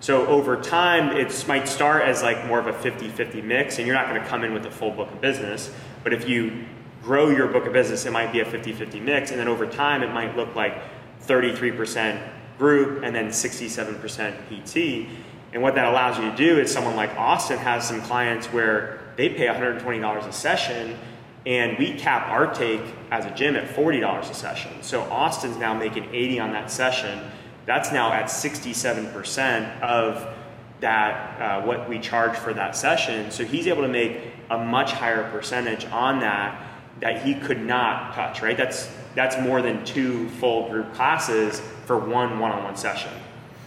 So 0.00 0.26
over 0.26 0.60
time, 0.60 1.16
it 1.16 1.44
might 1.46 1.68
start 1.68 2.02
as 2.02 2.24
like 2.24 2.44
more 2.46 2.58
of 2.58 2.66
a 2.66 2.72
50-50 2.72 3.44
mix, 3.44 3.78
and 3.78 3.86
you're 3.86 3.96
not 3.96 4.08
going 4.08 4.20
to 4.20 4.26
come 4.26 4.42
in 4.42 4.52
with 4.52 4.66
a 4.66 4.70
full 4.70 4.90
book 4.90 5.12
of 5.12 5.20
business. 5.20 5.70
But 6.02 6.12
if 6.12 6.28
you 6.28 6.64
grow 7.06 7.30
your 7.30 7.46
book 7.46 7.66
of 7.66 7.72
business, 7.72 8.04
it 8.04 8.10
might 8.10 8.32
be 8.32 8.40
a 8.40 8.44
50-50 8.44 9.00
mix, 9.00 9.30
and 9.30 9.38
then 9.38 9.46
over 9.46 9.64
time, 9.64 10.02
it 10.02 10.12
might 10.12 10.36
look 10.36 10.56
like 10.56 10.74
33% 11.22 12.20
group 12.58 13.04
and 13.04 13.14
then 13.14 13.28
67% 13.28 14.34
PT. 14.48 15.08
And 15.52 15.62
what 15.62 15.76
that 15.76 15.86
allows 15.86 16.18
you 16.18 16.28
to 16.28 16.36
do 16.36 16.58
is 16.58 16.72
someone 16.72 16.96
like 16.96 17.16
Austin 17.16 17.58
has 17.58 17.86
some 17.86 18.02
clients 18.02 18.48
where 18.48 18.98
they 19.16 19.28
pay 19.28 19.46
$120 19.46 20.26
a 20.26 20.32
session, 20.32 20.98
and 21.46 21.78
we 21.78 21.94
cap 21.94 22.28
our 22.28 22.52
take 22.52 22.82
as 23.12 23.24
a 23.24 23.30
gym 23.30 23.54
at 23.54 23.68
$40 23.68 24.28
a 24.28 24.34
session. 24.34 24.82
So 24.82 25.02
Austin's 25.02 25.56
now 25.58 25.74
making 25.74 26.12
80 26.12 26.40
on 26.40 26.52
that 26.52 26.72
session 26.72 27.20
that's 27.66 27.90
now 27.90 28.12
at 28.12 28.26
67% 28.26 29.80
of 29.80 30.34
that 30.80 31.40
uh, 31.40 31.62
what 31.66 31.88
we 31.88 31.98
charge 31.98 32.36
for 32.36 32.54
that 32.54 32.76
session. 32.76 33.30
So 33.30 33.44
he's 33.44 33.66
able 33.66 33.82
to 33.82 33.88
make 33.88 34.18
a 34.50 34.58
much 34.58 34.92
higher 34.92 35.28
percentage 35.30 35.84
on 35.86 36.20
that 36.20 36.65
that 37.00 37.22
he 37.22 37.34
could 37.34 37.60
not 37.60 38.14
touch. 38.14 38.42
Right? 38.42 38.56
That's 38.56 38.90
that's 39.14 39.38
more 39.40 39.62
than 39.62 39.84
two 39.84 40.28
full 40.30 40.68
group 40.68 40.92
classes 40.94 41.60
for 41.86 41.98
one 41.98 42.38
one-on-one 42.38 42.76
session. 42.76 43.12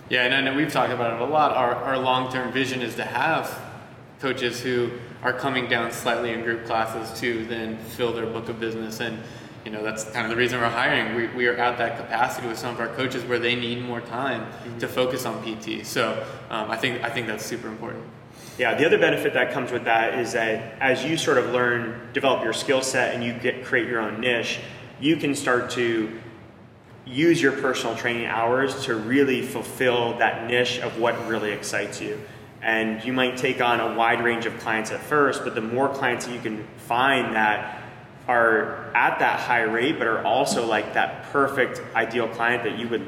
Yeah, 0.10 0.24
and 0.24 0.34
I 0.34 0.42
know 0.42 0.56
we've 0.56 0.72
talked 0.72 0.92
about 0.92 1.14
it 1.14 1.22
a 1.22 1.32
lot. 1.32 1.56
Our, 1.56 1.76
our 1.76 1.98
long-term 2.00 2.52
vision 2.52 2.82
is 2.82 2.96
to 2.96 3.04
have 3.04 3.62
coaches 4.20 4.60
who 4.60 4.92
are 5.22 5.34
coming 5.34 5.68
down 5.68 5.92
slightly 5.92 6.32
in 6.32 6.42
group 6.42 6.66
classes 6.66 7.20
to 7.20 7.46
then 7.46 7.78
fill 7.78 8.14
their 8.14 8.26
book 8.26 8.50
of 8.50 8.60
business 8.60 9.00
and 9.00 9.18
you 9.66 9.72
know 9.72 9.84
that's 9.84 10.06
kind 10.12 10.26
of 10.26 10.30
the 10.30 10.36
reason 10.36 10.60
we're 10.60 10.70
hiring 10.70 11.16
we, 11.16 11.28
we 11.28 11.48
are 11.48 11.56
at 11.56 11.78
that 11.78 11.98
capacity 11.98 12.48
with 12.48 12.58
some 12.58 12.74
of 12.74 12.80
our 12.80 12.88
coaches 12.90 13.24
where 13.26 13.40
they 13.40 13.56
need 13.56 13.82
more 13.82 14.02
time 14.02 14.42
mm-hmm. 14.42 14.78
to 14.78 14.88
focus 14.88 15.26
on 15.26 15.42
pt 15.44 15.86
so 15.86 16.26
um, 16.50 16.72
i 16.72 16.78
think 16.78 17.04
i 17.04 17.10
think 17.10 17.28
that's 17.28 17.46
super 17.46 17.68
important 17.68 18.04
yeah 18.60 18.76
the 18.76 18.86
other 18.86 19.00
benefit 19.00 19.34
that 19.34 19.52
comes 19.52 19.72
with 19.72 19.86
that 19.86 20.20
is 20.20 20.34
that 20.34 20.80
as 20.80 21.04
you 21.04 21.18
sort 21.18 21.38
of 21.38 21.50
learn 21.50 22.10
develop 22.14 22.44
your 22.44 22.54
skill 22.54 22.82
set 22.82 23.16
and 23.16 23.24
you 23.24 23.34
get 23.34 23.64
create 23.66 23.88
your 23.88 24.00
own 24.00 24.20
niche 24.20 24.60
you 25.00 25.16
can 25.16 25.34
start 25.34 25.72
to 25.72 26.20
use 27.08 27.42
your 27.42 27.54
personal 27.54 27.96
training 27.96 28.26
hours 28.28 28.86
to 28.86 28.94
really 28.94 29.42
fulfill 29.42 30.16
that 30.20 30.46
niche 30.46 30.80
of 30.80 31.00
what 31.00 31.28
really 31.28 31.52
excites 31.52 32.00
you 32.00 32.20
and 32.62 33.04
you 33.04 33.14
might 33.14 33.38
take 33.38 33.62
on 33.62 33.80
a 33.80 33.96
wide 33.96 34.24
range 34.24 34.46
of 34.46 34.56
clients 34.60 34.92
at 34.92 35.00
first 35.00 35.44
but 35.44 35.56
the 35.56 35.62
more 35.62 35.90
clients 35.90 36.28
that 36.28 36.34
you 36.34 36.42
can 36.42 36.64
find 36.78 37.34
that 37.34 37.80
are 38.30 38.92
at 38.94 39.18
that 39.20 39.40
high 39.40 39.64
rate, 39.64 39.98
but 39.98 40.06
are 40.06 40.24
also 40.24 40.68
like 40.68 40.94
that 40.94 41.24
perfect 41.32 41.82
ideal 41.96 42.28
client 42.28 42.64
that 42.64 42.78
you 42.78 42.88
would 42.88 43.06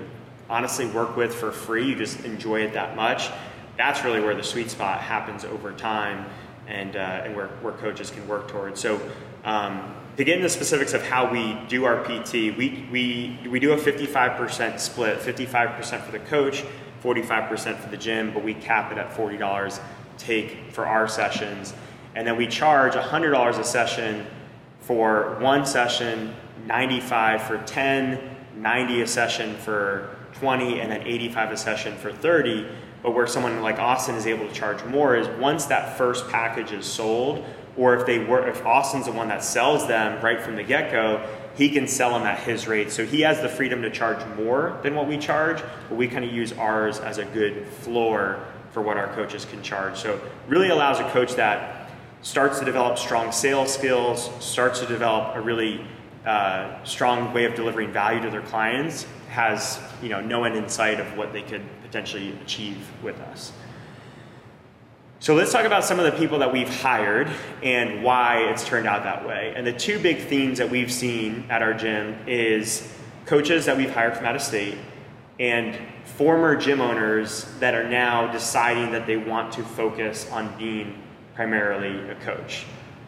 honestly 0.49 0.87
work 0.87 1.15
with 1.15 1.33
for 1.33 1.51
free. 1.51 1.87
You 1.87 1.95
just 1.95 2.25
enjoy 2.25 2.61
it 2.61 2.73
that 2.73 2.95
much. 2.95 3.29
That's 3.77 4.03
really 4.03 4.19
where 4.19 4.35
the 4.35 4.43
sweet 4.43 4.69
spot 4.69 5.01
happens 5.01 5.45
over 5.45 5.71
time, 5.71 6.25
and 6.67 6.95
uh, 6.95 7.23
and 7.25 7.35
where 7.35 7.47
where 7.61 7.73
coaches 7.73 8.11
can 8.11 8.27
work 8.27 8.47
towards. 8.47 8.79
So. 8.79 9.01
Um, 9.43 9.95
to 10.17 10.25
get 10.25 10.33
into 10.35 10.43
the 10.43 10.49
specifics 10.49 10.93
of 10.93 11.01
how 11.01 11.31
we 11.31 11.57
do 11.69 11.85
our 11.85 12.03
PT, 12.03 12.33
we, 12.33 12.85
we, 12.91 13.39
we 13.49 13.59
do 13.61 13.71
a 13.71 13.77
55% 13.77 14.77
split, 14.77 15.17
55% 15.19 16.01
for 16.03 16.11
the 16.11 16.19
coach, 16.19 16.65
45% 17.01 17.77
for 17.79 17.89
the 17.89 17.97
gym, 17.97 18.33
but 18.33 18.43
we 18.43 18.53
cap 18.53 18.91
it 18.91 18.97
at 18.97 19.09
$40 19.11 19.79
take 20.17 20.71
for 20.71 20.85
our 20.85 21.07
sessions. 21.07 21.73
And 22.15 22.27
then 22.27 22.37
we 22.37 22.47
charge 22.47 22.93
$100 22.93 23.59
a 23.59 23.63
session 23.63 24.25
for 24.81 25.37
one 25.39 25.65
session, 25.65 26.35
95 26.65 27.43
for 27.43 27.57
10, 27.59 28.37
90 28.57 29.01
a 29.01 29.07
session 29.07 29.55
for 29.55 30.15
20, 30.33 30.81
and 30.81 30.91
then 30.91 31.01
85 31.05 31.51
a 31.51 31.57
session 31.57 31.95
for 31.95 32.11
30. 32.11 32.67
But 33.03 33.15
where 33.15 33.27
someone 33.27 33.61
like 33.61 33.79
Austin 33.79 34.15
is 34.15 34.27
able 34.27 34.47
to 34.47 34.53
charge 34.53 34.83
more 34.85 35.15
is 35.15 35.27
once 35.39 35.65
that 35.65 35.97
first 35.97 36.29
package 36.29 36.71
is 36.71 36.85
sold, 36.85 37.43
or 37.77 37.95
if 37.95 38.05
they 38.05 38.19
were, 38.19 38.47
if 38.47 38.65
Austin's 38.65 39.05
the 39.05 39.11
one 39.11 39.29
that 39.29 39.43
sells 39.43 39.87
them 39.87 40.23
right 40.23 40.39
from 40.39 40.55
the 40.55 40.63
get-go, 40.63 41.25
he 41.55 41.69
can 41.69 41.87
sell 41.87 42.11
them 42.11 42.23
at 42.23 42.39
his 42.39 42.67
rate. 42.67 42.91
So 42.91 43.05
he 43.05 43.21
has 43.21 43.41
the 43.41 43.49
freedom 43.49 43.81
to 43.81 43.89
charge 43.89 44.25
more 44.37 44.79
than 44.83 44.95
what 44.95 45.07
we 45.07 45.17
charge, 45.17 45.61
but 45.89 45.97
we 45.97 46.07
kind 46.07 46.23
of 46.23 46.31
use 46.31 46.53
ours 46.53 46.99
as 46.99 47.17
a 47.17 47.25
good 47.25 47.67
floor 47.67 48.45
for 48.71 48.81
what 48.81 48.97
our 48.97 49.07
coaches 49.15 49.45
can 49.45 49.61
charge. 49.61 49.97
So 49.97 50.19
really 50.47 50.69
allows 50.69 50.99
a 50.99 51.09
coach 51.09 51.35
that 51.35 51.89
starts 52.21 52.59
to 52.59 52.65
develop 52.65 52.97
strong 52.97 53.31
sales 53.31 53.73
skills, 53.73 54.29
starts 54.39 54.79
to 54.79 54.85
develop 54.85 55.35
a 55.35 55.41
really 55.41 55.85
uh, 56.25 56.83
strong 56.83 57.33
way 57.33 57.45
of 57.45 57.55
delivering 57.55 57.91
value 57.91 58.21
to 58.21 58.29
their 58.29 58.41
clients, 58.43 59.07
has 59.31 59.79
you 60.03 60.09
know 60.09 60.19
no 60.19 60.43
end 60.43 60.55
in 60.55 60.67
sight 60.67 60.99
of 60.99 61.17
what 61.17 61.31
they 61.31 61.41
could 61.41 61.63
potentially 61.81 62.37
achieve 62.43 62.77
with 63.01 63.17
us. 63.19 63.53
So 65.19 65.35
let's 65.35 65.51
talk 65.51 65.65
about 65.65 65.85
some 65.85 65.99
of 65.99 66.05
the 66.05 66.17
people 66.17 66.39
that 66.39 66.51
we've 66.51 66.81
hired 66.81 67.29
and 67.61 68.03
why 68.03 68.49
it's 68.49 68.65
turned 68.65 68.87
out 68.87 69.03
that 69.03 69.27
way. 69.27 69.53
And 69.55 69.65
the 69.65 69.73
two 69.73 69.99
big 69.99 70.17
themes 70.17 70.57
that 70.57 70.69
we've 70.69 70.91
seen 70.91 71.45
at 71.49 71.61
our 71.61 71.75
gym 71.75 72.17
is 72.27 72.91
coaches 73.27 73.65
that 73.67 73.77
we've 73.77 73.91
hired 73.91 74.17
from 74.17 74.25
out 74.25 74.35
of 74.35 74.41
state 74.41 74.79
and 75.39 75.77
former 76.05 76.55
gym 76.55 76.81
owners 76.81 77.45
that 77.59 77.75
are 77.75 77.87
now 77.87 78.31
deciding 78.31 78.91
that 78.93 79.05
they 79.05 79.17
want 79.17 79.53
to 79.53 79.63
focus 79.63 80.29
on 80.31 80.57
being 80.57 81.01
primarily 81.35 82.09
a 82.09 82.15
coach. 82.15 82.65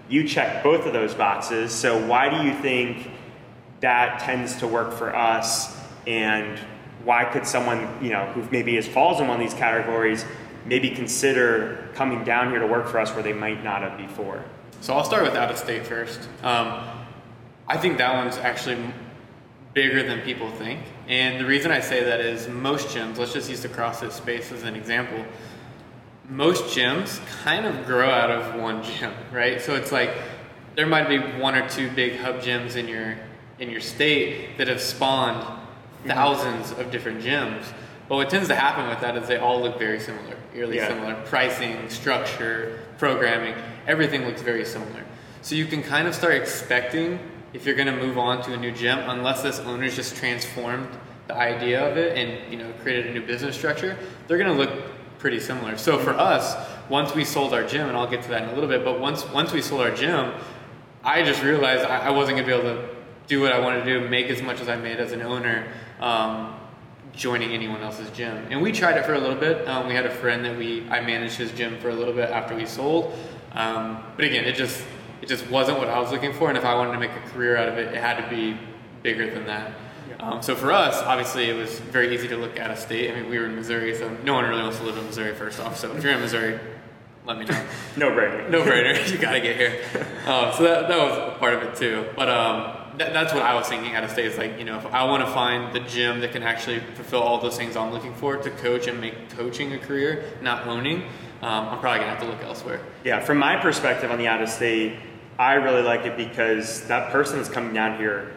You 0.08 0.28
check 0.28 0.64
both 0.64 0.86
of 0.86 0.94
those 0.94 1.14
boxes, 1.16 1.72
so 1.72 2.06
why 2.06 2.30
do 2.30 2.48
you 2.48 2.54
think 2.54 3.10
that 3.80 4.20
tends 4.20 4.58
to 4.58 4.68
work 4.68 4.94
for 4.94 5.16
us? 5.16 5.83
And 6.08 6.60
why 7.04 7.26
could 7.26 7.46
someone, 7.46 8.04
you 8.04 8.12
know, 8.12 8.26
who 8.28 8.48
maybe 8.52 8.78
is 8.78 8.88
falls 8.88 9.20
in 9.20 9.28
one 9.28 9.42
of 9.42 9.46
these 9.46 9.58
categories, 9.58 10.26
maybe 10.66 10.90
consider 10.90 11.90
coming 11.94 12.24
down 12.24 12.50
here 12.50 12.60
to 12.60 12.68
work 12.68 12.88
for 12.88 13.00
us 13.00 13.12
where 13.14 13.24
they 13.24 13.34
might 13.34 13.64
not 13.64 13.82
have 13.82 13.98
before? 13.98 14.44
So 14.82 14.94
I'll 14.94 15.04
start 15.04 15.24
with 15.24 15.36
out 15.36 15.50
of 15.50 15.58
state 15.58 15.86
first. 15.86 16.20
Um, 16.44 16.84
I 17.68 17.78
think 17.78 17.98
that 17.98 18.14
one's 18.16 18.38
actually 18.38 18.78
bigger 19.74 20.04
than 20.04 20.22
people 20.22 20.50
think. 20.52 20.82
And 21.08 21.40
the 21.40 21.46
reason 21.46 21.72
I 21.72 21.80
say 21.80 22.04
that 22.04 22.22
is 22.22 22.48
most 22.48 22.90
gyms, 22.90 23.18
let's 23.18 23.34
just 23.34 23.50
use 23.50 23.62
the 23.62 23.70
CrossFit 23.70 24.12
space 24.12 24.52
as 24.52 24.64
an 24.64 24.76
example, 24.76 25.26
most 26.30 26.76
gyms 26.76 27.26
kind 27.44 27.66
of 27.66 27.86
grow 27.86 28.10
out 28.10 28.30
of 28.30 28.60
one 28.60 28.84
gym, 28.84 29.14
right? 29.32 29.62
So 29.62 29.76
it's 29.76 29.92
like 29.92 30.12
there 30.76 30.88
might 30.88 31.08
be 31.08 31.18
one 31.40 31.56
or 31.56 31.68
two 31.68 31.90
big 31.92 32.18
hub 32.18 32.40
gyms 32.40 32.76
in 32.76 32.88
your 32.88 33.18
in 33.60 33.70
your 33.70 33.82
state 33.82 34.58
that 34.58 34.68
have 34.68 34.82
spawned 34.82 35.46
1000s 36.06 36.36
mm-hmm. 36.38 36.82
of 36.82 36.92
different 36.92 37.22
gyms. 37.22 37.66
But 38.10 38.16
what 38.16 38.30
tends 38.30 38.48
to 38.50 38.56
happen 38.56 38.90
with 38.90 39.00
that 39.02 39.16
is 39.16 39.28
they 39.28 39.38
all 39.38 39.62
look 39.62 39.80
very 39.80 40.00
similar, 40.00 40.36
eerily 40.54 40.78
yeah. 40.78 40.88
similar. 40.88 41.16
Pricing, 41.26 41.90
structure, 41.90 42.80
programming, 42.98 43.56
everything 43.88 44.26
looks 44.26 44.42
very 44.42 44.66
similar. 44.66 45.04
So 45.42 45.56
you 45.56 45.66
can 45.66 45.82
kind 45.82 46.08
of 46.08 46.16
start 46.16 46.34
expecting 46.34 47.20
if 47.54 47.66
you're 47.66 47.76
going 47.76 47.88
to 47.88 47.96
move 47.96 48.18
on 48.18 48.44
to 48.44 48.54
a 48.54 48.58
new 48.58 48.72
gym, 48.72 48.98
unless 49.10 49.44
this 49.44 49.60
owner's 49.60 49.96
just 49.96 50.16
transformed 50.16 50.90
the 51.28 51.36
idea 51.36 51.90
of 51.90 51.98
it 51.98 52.18
and 52.18 52.52
you 52.52 52.58
know 52.58 52.72
created 52.82 53.08
a 53.08 53.14
new 53.14 53.26
business 53.26 53.56
structure, 53.56 53.98
they're 54.28 54.38
going 54.38 54.52
to 54.52 54.58
look 54.58 54.84
pretty 55.20 55.40
similar. 55.40 55.78
So 55.78 55.98
for 56.00 56.12
us, 56.12 56.56
once 56.90 57.16
we 57.16 57.24
sold 57.24 57.54
our 57.54 57.64
gym, 57.66 57.88
and 57.88 57.96
I'll 57.96 58.10
get 58.10 58.24
to 58.24 58.30
that 58.30 58.44
in 58.44 58.50
a 58.50 58.54
little 58.54 58.70
bit, 58.70 58.84
but 58.84 59.00
once 59.00 59.26
once 59.30 59.54
we 59.54 59.62
sold 59.62 59.82
our 59.82 59.92
gym, 59.92 60.34
I 61.04 61.24
just 61.24 61.42
realized 61.44 61.86
I, 61.86 62.08
I 62.08 62.10
wasn't 62.10 62.38
gonna 62.38 62.48
be 62.48 62.54
able 62.54 62.76
to 62.76 62.90
do 63.28 63.40
what 63.40 63.54
I 63.54 63.60
wanted 63.60 63.86
to 63.86 64.00
do, 64.00 64.10
make 64.10 64.28
as 64.28 64.42
much 64.42 64.60
as 64.60 64.68
I 64.68 64.76
made 64.76 65.00
as 65.00 65.12
an 65.14 65.22
owner, 65.22 65.68
um, 66.04 66.54
joining 67.14 67.52
anyone 67.52 67.82
else's 67.82 68.10
gym. 68.12 68.46
And 68.50 68.62
we 68.62 68.72
tried 68.72 68.98
it 68.98 69.06
for 69.06 69.14
a 69.14 69.20
little 69.20 69.38
bit. 69.38 69.68
Um, 69.68 69.88
we 69.88 69.94
had 69.94 70.06
a 70.06 70.10
friend 70.10 70.44
that 70.46 70.58
we 70.58 70.88
I 70.90 71.02
managed 71.02 71.36
his 71.36 71.52
gym 71.52 71.80
for 71.80 71.90
a 71.90 71.96
little 71.96 72.14
bit 72.14 72.30
after 72.30 72.56
we 72.56 72.66
sold, 72.66 73.18
um, 73.54 74.04
but 74.16 74.26
again, 74.26 74.46
it 74.46 74.56
just 74.56 74.84
it 75.22 75.30
just 75.30 75.50
wasn't 75.50 75.78
what 75.78 75.88
I 75.88 76.00
was 76.00 76.12
looking 76.12 76.34
for. 76.34 76.50
And 76.50 76.58
if 76.58 76.66
I 76.66 76.76
wanted 76.76 76.92
to 76.94 77.00
make 77.00 77.12
a 77.12 77.30
career 77.30 77.56
out 77.56 77.70
of 77.70 77.78
it, 77.78 77.94
it 77.94 78.00
had 78.00 78.22
to 78.22 78.30
be 78.30 78.58
bigger 79.02 79.34
than 79.34 79.46
that. 79.48 79.72
Um, 80.20 80.42
so 80.42 80.56
for 80.56 80.72
us, 80.72 81.02
obviously, 81.04 81.50
it 81.50 81.56
was 81.56 81.80
very 81.80 82.14
easy 82.14 82.28
to 82.28 82.38
look 82.38 82.60
at 82.60 82.72
a 82.72 82.76
state. 82.76 83.12
I 83.12 83.16
mean, 83.16 83.30
we 83.30 83.40
were 83.40 83.46
in 83.46 83.56
Missouri, 83.56 83.96
so 83.96 84.10
no 84.24 84.34
one 84.34 84.46
really 84.46 84.62
wants 84.62 84.78
to 84.80 84.84
live 84.84 84.98
in 84.98 85.06
Missouri. 85.06 85.34
First 85.34 85.60
off, 85.60 85.78
so 85.78 85.94
if 85.96 86.04
you're 86.04 86.14
in 86.14 86.20
Missouri, 86.20 86.60
let 87.26 87.38
me 87.38 87.46
know. 87.46 87.66
no 87.98 88.10
brainer. 88.12 88.50
No 88.50 88.64
brainer. 88.64 89.10
you 89.12 89.18
got 89.18 89.32
to 89.32 89.42
get 89.42 89.56
here. 89.56 89.82
Uh, 90.24 90.50
so 90.54 90.64
that, 90.64 90.88
that 90.88 90.98
was 90.98 91.38
part 91.38 91.54
of 91.54 91.64
it 91.64 91.76
too. 91.76 92.06
But 92.16 92.30
um, 92.30 92.83
that, 92.98 93.14
that's 93.14 93.34
what 93.34 93.44
I 93.44 93.56
was 93.56 93.68
thinking 93.68 93.96
out 93.96 94.04
of 94.04 94.12
state. 94.12 94.26
Is 94.26 94.38
like 94.38 94.58
you 94.58 94.66
know, 94.66 94.78
if 94.78 94.86
I 94.88 95.04
want 95.04 95.26
to 95.26 95.32
find 95.32 95.74
the 95.74 95.80
gym 95.82 96.22
that 96.22 96.32
can 96.32 96.44
actually 96.44 96.80
fulfill 96.80 97.22
all 97.22 97.40
those 97.40 97.58
things 97.58 97.76
I'm 97.76 97.92
looking 97.92 98.14
for 98.16 98.38
to 98.38 98.50
coach 98.52 98.88
and 98.88 99.00
make 99.02 99.30
coaching 99.32 99.74
a 99.74 99.80
career, 99.80 100.26
not 100.42 100.68
owning, 100.68 101.04
um, 101.42 101.70
I'm 101.70 101.80
probably 101.80 102.00
gonna 102.00 102.12
have 102.12 102.22
to 102.22 102.28
look 102.28 102.44
elsewhere. 102.44 102.82
Yeah, 103.04 103.20
from 103.20 103.38
my 103.38 103.58
perspective 103.58 104.12
on 104.12 104.18
the 104.18 104.28
out 104.28 104.42
of 104.42 104.50
state, 104.50 105.00
I 105.38 105.56
really 105.56 105.82
like 105.82 106.06
it 106.06 106.18
because 106.18 106.88
that 106.88 107.12
person 107.12 107.40
is 107.40 107.50
coming 107.50 107.74
down 107.74 107.98
here 107.98 108.32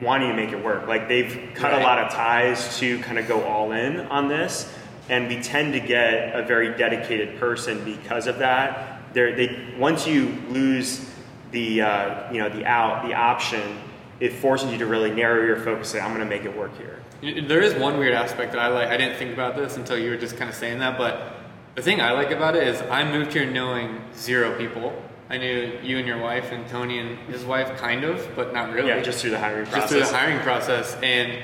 wanting 0.00 0.30
to 0.30 0.34
make 0.34 0.52
it 0.52 0.62
work. 0.62 0.86
Like 0.86 1.08
they've 1.08 1.50
cut 1.54 1.72
right. 1.72 1.80
a 1.80 1.84
lot 1.84 1.98
of 1.98 2.12
ties 2.12 2.78
to 2.78 2.98
kind 3.00 3.18
of 3.18 3.28
go 3.28 3.44
all 3.44 3.72
in 3.72 4.00
on 4.00 4.28
this, 4.28 4.72
and 5.08 5.28
we 5.28 5.40
tend 5.42 5.74
to 5.74 5.80
get 5.80 6.34
a 6.34 6.44
very 6.44 6.76
dedicated 6.76 7.38
person 7.38 7.84
because 7.84 8.26
of 8.26 8.38
that. 8.38 9.12
They're, 9.12 9.36
they 9.36 9.74
once 9.78 10.06
you 10.06 10.36
lose 10.48 11.11
the 11.52 11.82
uh, 11.82 12.32
you 12.32 12.38
know 12.38 12.48
the 12.48 12.66
out 12.66 13.06
the 13.06 13.14
option, 13.14 13.78
it 14.20 14.32
forces 14.32 14.72
you 14.72 14.78
to 14.78 14.86
really 14.86 15.10
narrow 15.10 15.44
your 15.44 15.56
focus. 15.56 15.90
Say, 15.90 16.00
I'm 16.00 16.14
going 16.14 16.20
to 16.20 16.26
make 16.26 16.44
it 16.44 16.56
work 16.56 16.76
here. 16.76 16.98
There 17.22 17.60
is 17.60 17.74
one 17.74 17.98
weird 17.98 18.14
aspect 18.14 18.52
that 18.52 18.60
I 18.60 18.68
like. 18.68 18.88
I 18.88 18.96
didn't 18.96 19.16
think 19.16 19.32
about 19.32 19.54
this 19.54 19.76
until 19.76 19.96
you 19.96 20.10
were 20.10 20.16
just 20.16 20.36
kind 20.36 20.50
of 20.50 20.56
saying 20.56 20.80
that, 20.80 20.98
but 20.98 21.36
the 21.76 21.82
thing 21.82 22.00
I 22.00 22.10
like 22.10 22.32
about 22.32 22.56
it 22.56 22.66
is 22.66 22.82
I 22.82 23.04
moved 23.04 23.32
here 23.32 23.48
knowing 23.48 24.00
zero 24.12 24.58
people 24.58 24.92
I 25.32 25.38
knew 25.38 25.78
you 25.82 25.96
and 25.96 26.06
your 26.06 26.18
wife 26.18 26.52
and 26.52 26.68
Tony 26.68 26.98
and 26.98 27.18
his 27.20 27.42
wife, 27.42 27.78
kind 27.78 28.04
of, 28.04 28.28
but 28.36 28.52
not 28.52 28.70
really. 28.70 28.88
Yeah, 28.88 29.00
just 29.00 29.22
through 29.22 29.30
the 29.30 29.38
hiring 29.38 29.64
process. 29.64 29.80
Just 29.80 29.92
through 29.92 30.00
the 30.00 30.18
hiring 30.18 30.40
process. 30.40 30.94
And 31.02 31.42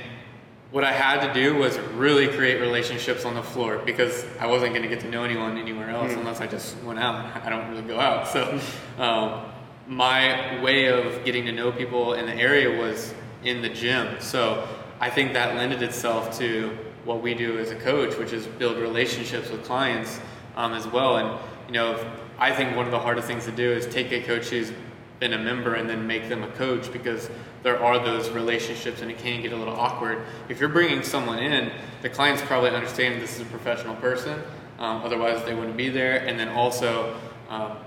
what 0.71 0.85
I 0.85 0.93
had 0.93 1.27
to 1.27 1.33
do 1.33 1.55
was 1.55 1.79
really 1.95 2.29
create 2.29 2.61
relationships 2.61 3.25
on 3.25 3.35
the 3.35 3.43
floor 3.43 3.79
because 3.79 4.27
I 4.39 4.47
wasn't 4.47 4.75
going 4.75 4.83
to 4.83 4.91
get 4.91 5.01
to 5.01 5.09
know 5.09 5.25
anyone 5.25 5.57
anywhere 5.57 5.89
else 5.89 6.13
mm 6.13 6.19
unless 6.19 6.43
I 6.43 6.47
just 6.47 6.77
went 6.83 6.99
out. 6.99 7.35
I 7.43 7.49
don't 7.49 7.67
really 7.71 7.81
go 7.81 7.99
out. 7.99 8.29
So 8.29 8.61
um, 8.99 9.51
my 9.89 10.63
way 10.63 10.87
of 10.87 11.25
getting 11.25 11.47
to 11.47 11.53
know 11.53 11.73
people 11.73 12.13
in 12.13 12.27
the 12.27 12.35
area 12.35 12.79
was 12.79 13.15
in 13.43 13.63
the 13.63 13.71
gym. 13.71 14.21
So 14.21 14.69
I 15.01 15.09
think 15.09 15.33
that 15.33 15.57
lended 15.57 15.83
itself 15.83 16.39
to 16.39 16.77
what 17.05 17.23
we 17.23 17.33
do 17.33 17.59
as 17.59 17.71
a 17.71 17.77
coach, 17.77 18.17
which 18.19 18.35
is 18.35 18.47
build 18.47 18.77
relationships 18.77 19.51
with 19.51 19.65
clients 19.65 20.21
um, 20.57 20.75
as 20.75 20.87
well. 20.87 21.17
And 21.17 21.41
you 21.67 21.73
know, 21.73 21.99
I 22.39 22.53
think 22.53 22.77
one 22.77 22.85
of 22.85 22.93
the 22.93 22.99
hardest 22.99 23.27
things 23.27 23.47
to 23.47 23.53
do 23.53 23.73
is 23.73 23.87
take 23.87 24.13
a 24.13 24.21
coach 24.21 24.49
who's 24.49 24.73
been 25.21 25.33
a 25.33 25.39
member 25.39 25.75
and 25.75 25.89
then 25.89 26.07
make 26.07 26.29
them 26.29 26.45
a 26.45 26.51
coach 26.53 26.93
because 26.93 27.31
there 27.63 27.83
are 27.83 27.99
those 27.99 28.29
relationships 28.31 29.01
and 29.01 29.11
it 29.11 29.19
can 29.19 29.43
get 29.43 29.53
a 29.53 29.57
little 29.57 29.75
awkward. 29.75 30.23
If 30.49 30.61
you're 30.61 30.69
bringing 30.69 31.03
someone 31.03 31.39
in, 31.39 31.73
the 32.03 32.11
clients 32.11 32.43
probably 32.43 32.71
understand 32.71 33.21
this 33.21 33.37
is 33.37 33.41
a 33.41 33.51
professional 33.51 33.97
person, 33.97 34.41
um, 34.79 35.03
otherwise 35.03 35.45
they 35.45 35.55
wouldn't 35.55 35.77
be 35.77 35.89
there. 35.89 36.19
And 36.19 36.39
then 36.39 36.49
also, 36.49 37.19
um, 37.49 37.79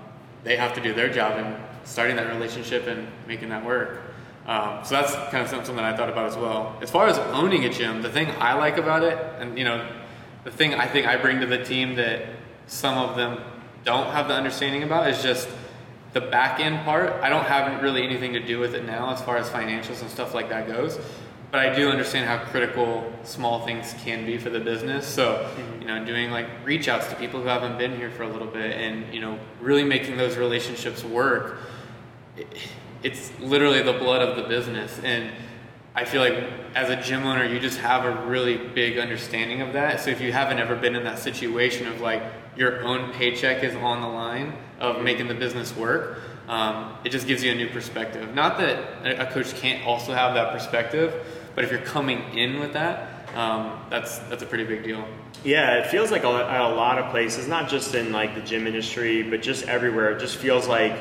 they 0.44 0.58
have 0.58 0.74
to 0.74 0.82
do 0.82 0.94
their 0.94 1.12
job 1.14 1.38
in 1.38 1.56
starting 1.84 2.16
that 2.16 2.28
relationship 2.28 2.88
and 2.88 3.08
making 3.28 3.50
that 3.50 3.66
work. 3.66 4.02
Um, 4.48 4.80
so 4.84 4.96
that's 4.96 5.14
kind 5.32 5.44
of 5.44 5.50
something 5.50 5.76
that 5.76 5.86
I 5.86 5.96
thought 5.96 6.10
about 6.10 6.26
as 6.26 6.36
well. 6.36 6.78
As 6.82 6.90
far 6.90 7.08
as 7.08 7.18
owning 7.18 7.66
a 7.66 7.70
gym, 7.70 8.02
the 8.02 8.10
thing 8.10 8.30
I 8.40 8.54
like 8.54 8.78
about 8.78 9.04
it, 9.04 9.18
and 9.40 9.58
you 9.58 9.64
know, 9.64 9.88
the 10.44 10.52
thing 10.52 10.74
I 10.74 10.88
think 10.88 11.06
I 11.06 11.18
bring 11.18 11.40
to 11.42 11.46
the 11.46 11.64
team 11.64 11.96
that 11.96 12.26
some 12.68 12.98
of 12.98 13.16
them 13.16 13.40
don't 13.84 14.08
have 14.08 14.28
the 14.28 14.34
understanding 14.34 14.84
about 14.84 15.10
is 15.10 15.22
just 15.22 15.48
the 16.14 16.22
back 16.22 16.60
end 16.60 16.84
part. 16.84 17.12
I 17.22 17.30
don't 17.30 17.46
have 17.46 17.82
really 17.82 18.04
anything 18.04 18.34
to 18.34 18.40
do 18.40 18.60
with 18.60 18.74
it 18.74 18.86
now 18.86 19.12
as 19.12 19.22
far 19.22 19.38
as 19.38 19.50
financials 19.50 20.02
and 20.02 20.10
stuff 20.10 20.34
like 20.34 20.50
that 20.50 20.68
goes. 20.68 21.00
But 21.52 21.60
I 21.60 21.76
do 21.76 21.90
understand 21.90 22.28
how 22.28 22.50
critical 22.50 23.12
small 23.24 23.66
things 23.66 23.94
can 24.06 24.26
be 24.26 24.38
for 24.38 24.50
the 24.50 24.60
business. 24.60 25.06
So, 25.06 25.34
mm-hmm. 25.34 25.82
you 25.82 25.88
know, 25.88 26.06
doing 26.06 26.32
like 26.32 26.48
reach 26.64 26.88
outs 26.88 27.08
to 27.10 27.16
people 27.16 27.42
who 27.42 27.48
haven't 27.48 27.78
been 27.78 27.96
here 27.96 28.10
for 28.10 28.24
a 28.24 28.30
little 28.30 28.48
bit 28.48 28.72
and, 28.78 29.14
you 29.14 29.20
know, 29.20 29.38
really 29.60 29.84
making 29.84 30.16
those 30.16 30.38
relationships 30.38 31.04
work. 31.04 31.58
It's 33.04 33.32
literally 33.40 33.82
the 33.82 33.94
blood 33.94 34.22
of 34.22 34.38
the 34.38 34.44
business. 34.44 34.98
And 35.04 35.32
I 35.94 36.06
feel 36.06 36.22
like 36.22 36.42
as 36.74 36.90
a 36.90 36.96
gym 36.96 37.24
owner, 37.24 37.44
you 37.44 37.60
just 37.60 37.80
have 37.80 38.06
a 38.06 38.26
really 38.28 38.56
big 38.56 38.98
understanding 38.98 39.62
of 39.62 39.74
that. 39.74 40.00
So 40.00 40.10
if 40.10 40.22
you 40.22 40.32
haven't 40.32 40.60
ever 40.60 40.78
been 40.78 40.96
in 40.96 41.04
that 41.04 41.20
situation 41.20 41.86
of 41.88 42.00
like 42.00 42.24
your 42.56 42.82
own 42.84 43.12
paycheck 43.12 43.62
is 43.62 43.76
on 43.76 44.00
the 44.00 44.08
line 44.08 44.54
of 44.80 45.04
making 45.04 45.28
the 45.28 45.34
business 45.34 45.76
work, 45.76 46.20
um, 46.48 46.96
it 47.04 47.10
just 47.10 47.28
gives 47.28 47.44
you 47.44 47.52
a 47.52 47.56
new 47.56 47.70
perspective. 47.70 48.34
Not 48.34 48.58
that 48.60 49.20
a 49.22 49.26
coach 49.26 49.54
can't 49.56 49.86
also 49.86 50.14
have 50.14 50.34
that 50.36 50.54
perspective, 50.54 51.26
but 51.56 51.64
if 51.64 51.72
you're 51.72 51.82
coming 51.82 52.20
in 52.38 52.60
with 52.60 52.74
that, 52.74 53.30
um, 53.36 53.80
that's 53.90 54.20
that's 54.20 54.44
a 54.44 54.46
pretty 54.46 54.66
big 54.66 54.84
deal. 54.84 55.06
Yeah, 55.44 55.78
it 55.78 55.88
feels 55.88 56.12
like 56.12 56.24
a, 56.24 56.28
a 56.28 56.74
lot 56.76 57.00
of 57.00 57.10
places, 57.12 57.48
not 57.48 57.70
just 57.70 57.96
in 57.96 58.12
like 58.12 58.36
the 58.36 58.42
gym 58.42 58.68
industry, 58.68 59.24
but 59.24 59.42
just 59.42 59.66
everywhere. 59.66 60.12
It 60.12 60.20
just 60.20 60.38
feels 60.38 60.68
like 60.68 60.94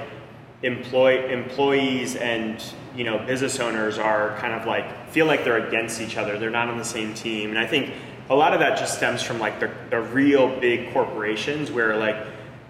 employ 0.62 1.26
employees 1.32 2.16
and 2.16 2.62
you 2.94 3.04
know 3.04 3.18
business 3.18 3.58
owners 3.60 3.98
are 3.98 4.36
kind 4.38 4.52
of 4.52 4.66
like 4.66 5.08
feel 5.10 5.26
like 5.26 5.44
they're 5.44 5.66
against 5.66 6.00
each 6.00 6.16
other. 6.16 6.38
They're 6.38 6.50
not 6.50 6.68
on 6.68 6.78
the 6.78 6.84
same 6.84 7.14
team, 7.14 7.50
and 7.50 7.58
I 7.58 7.66
think 7.66 7.92
a 8.28 8.34
lot 8.34 8.54
of 8.54 8.60
that 8.60 8.78
just 8.78 8.96
stems 8.96 9.22
from 9.22 9.40
like 9.40 9.58
the, 9.58 9.70
the 9.90 10.00
real 10.00 10.48
big 10.60 10.92
corporations 10.92 11.70
where 11.70 11.96
like 11.96 12.16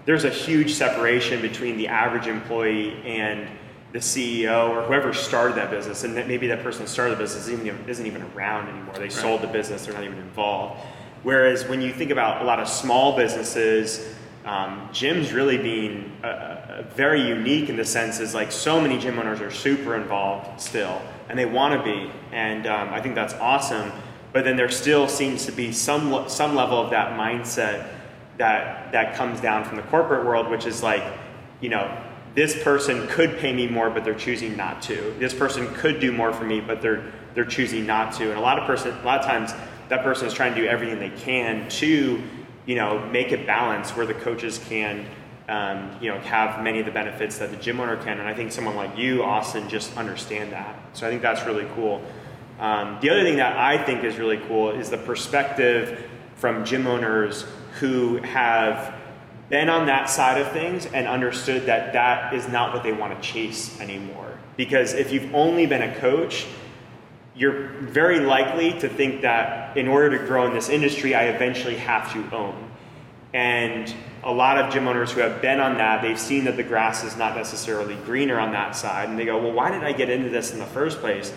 there's 0.06 0.24
a 0.24 0.30
huge 0.30 0.72
separation 0.72 1.42
between 1.42 1.76
the 1.76 1.88
average 1.88 2.26
employee 2.26 3.00
and 3.04 3.46
the 3.92 3.98
CEO 3.98 4.70
or 4.70 4.82
whoever 4.82 5.12
started 5.12 5.56
that 5.56 5.70
business, 5.70 6.04
and 6.04 6.16
that 6.16 6.28
maybe 6.28 6.46
that 6.48 6.62
person 6.62 6.82
that 6.82 6.88
started 6.88 7.16
the 7.16 7.22
business 7.22 7.48
isn't 7.48 7.66
even, 7.66 7.88
isn't 7.88 8.06
even 8.06 8.22
around 8.34 8.68
anymore. 8.68 8.94
They 8.94 9.02
right. 9.02 9.12
sold 9.12 9.42
the 9.42 9.48
business; 9.48 9.84
they're 9.84 9.94
not 9.94 10.04
even 10.04 10.18
involved. 10.18 10.80
Whereas 11.22 11.66
when 11.66 11.82
you 11.82 11.92
think 11.92 12.10
about 12.10 12.42
a 12.42 12.44
lot 12.44 12.60
of 12.60 12.68
small 12.68 13.16
businesses, 13.16 14.14
um, 14.44 14.88
gyms 14.92 15.34
really 15.34 15.58
being 15.58 16.16
uh, 16.24 16.84
very 16.94 17.20
unique 17.20 17.68
in 17.68 17.76
the 17.76 17.84
sense 17.84 18.20
is 18.20 18.34
like 18.34 18.50
so 18.50 18.80
many 18.80 18.98
gym 18.98 19.18
owners 19.18 19.40
are 19.40 19.50
super 19.50 19.96
involved 19.96 20.60
still, 20.60 21.02
and 21.28 21.38
they 21.38 21.46
want 21.46 21.78
to 21.78 21.84
be, 21.84 22.10
and 22.32 22.66
um, 22.66 22.90
I 22.90 23.00
think 23.00 23.14
that's 23.14 23.34
awesome. 23.34 23.92
But 24.32 24.44
then 24.44 24.56
there 24.56 24.70
still 24.70 25.08
seems 25.08 25.46
to 25.46 25.52
be 25.52 25.72
some 25.72 26.28
some 26.28 26.54
level 26.54 26.80
of 26.80 26.90
that 26.90 27.18
mindset 27.18 27.88
that 28.38 28.92
that 28.92 29.16
comes 29.16 29.40
down 29.40 29.64
from 29.64 29.76
the 29.76 29.82
corporate 29.84 30.24
world, 30.24 30.48
which 30.48 30.64
is 30.64 30.82
like, 30.82 31.02
you 31.60 31.68
know, 31.68 31.90
this 32.34 32.62
person 32.62 33.06
could 33.08 33.38
pay 33.38 33.52
me 33.52 33.66
more, 33.66 33.90
but 33.90 34.04
they're 34.04 34.14
choosing 34.14 34.56
not 34.56 34.82
to. 34.82 35.14
This 35.18 35.34
person 35.34 35.72
could 35.74 36.00
do 36.00 36.12
more 36.12 36.32
for 36.32 36.44
me, 36.44 36.60
but 36.60 36.80
they're 36.80 37.12
they're 37.34 37.44
choosing 37.44 37.86
not 37.86 38.12
to. 38.14 38.30
And 38.30 38.38
a 38.38 38.42
lot 38.42 38.58
of 38.58 38.66
person, 38.66 38.96
a 38.96 39.04
lot 39.04 39.20
of 39.20 39.26
times, 39.26 39.52
that 39.88 40.02
person 40.02 40.26
is 40.26 40.34
trying 40.34 40.54
to 40.54 40.60
do 40.60 40.66
everything 40.66 40.98
they 40.98 41.16
can 41.20 41.68
to, 41.68 42.22
you 42.66 42.74
know, 42.74 43.06
make 43.08 43.32
it 43.32 43.46
balance 43.46 43.90
where 43.90 44.06
the 44.06 44.14
coaches 44.14 44.60
can, 44.68 45.06
um, 45.48 45.96
you 46.00 46.10
know, 46.10 46.18
have 46.20 46.62
many 46.62 46.80
of 46.80 46.86
the 46.86 46.92
benefits 46.92 47.38
that 47.38 47.50
the 47.50 47.56
gym 47.56 47.80
owner 47.80 47.96
can. 47.96 48.18
And 48.18 48.28
I 48.28 48.34
think 48.34 48.52
someone 48.52 48.76
like 48.76 48.96
you, 48.96 49.22
Austin, 49.22 49.68
just 49.68 49.96
understand 49.96 50.52
that. 50.52 50.76
So 50.92 51.06
I 51.06 51.10
think 51.10 51.22
that's 51.22 51.44
really 51.46 51.66
cool. 51.74 52.02
Um, 52.58 52.98
the 53.00 53.10
other 53.10 53.22
thing 53.22 53.36
that 53.36 53.56
I 53.56 53.82
think 53.82 54.04
is 54.04 54.18
really 54.18 54.38
cool 54.46 54.70
is 54.70 54.90
the 54.90 54.98
perspective 54.98 56.08
from 56.36 56.64
gym 56.64 56.86
owners 56.86 57.46
who 57.78 58.18
have 58.18 58.94
been 59.50 59.68
on 59.68 59.86
that 59.86 60.08
side 60.08 60.40
of 60.40 60.50
things 60.52 60.86
and 60.86 61.06
understood 61.06 61.66
that 61.66 61.92
that 61.92 62.32
is 62.32 62.48
not 62.48 62.72
what 62.72 62.82
they 62.82 62.92
want 62.92 63.20
to 63.20 63.28
chase 63.28 63.78
anymore. 63.80 64.38
Because 64.56 64.94
if 64.94 65.12
you've 65.12 65.34
only 65.34 65.66
been 65.66 65.82
a 65.82 65.94
coach, 65.96 66.46
you're 67.34 67.68
very 67.80 68.20
likely 68.20 68.78
to 68.80 68.88
think 68.88 69.22
that 69.22 69.76
in 69.76 69.88
order 69.88 70.16
to 70.18 70.24
grow 70.24 70.46
in 70.46 70.54
this 70.54 70.68
industry, 70.68 71.14
I 71.14 71.24
eventually 71.24 71.76
have 71.76 72.12
to 72.12 72.34
own. 72.34 72.70
And 73.32 73.92
a 74.22 74.32
lot 74.32 74.58
of 74.58 74.72
gym 74.72 74.86
owners 74.86 75.12
who 75.12 75.20
have 75.20 75.40
been 75.40 75.60
on 75.60 75.78
that, 75.78 76.02
they've 76.02 76.18
seen 76.18 76.44
that 76.44 76.56
the 76.56 76.62
grass 76.62 77.04
is 77.04 77.16
not 77.16 77.36
necessarily 77.36 77.94
greener 77.96 78.38
on 78.38 78.52
that 78.52 78.76
side. 78.76 79.08
And 79.08 79.18
they 79.18 79.24
go, 79.24 79.38
well, 79.38 79.52
why 79.52 79.70
did 79.70 79.82
I 79.82 79.92
get 79.92 80.10
into 80.10 80.28
this 80.28 80.52
in 80.52 80.58
the 80.58 80.66
first 80.66 81.00
place? 81.00 81.32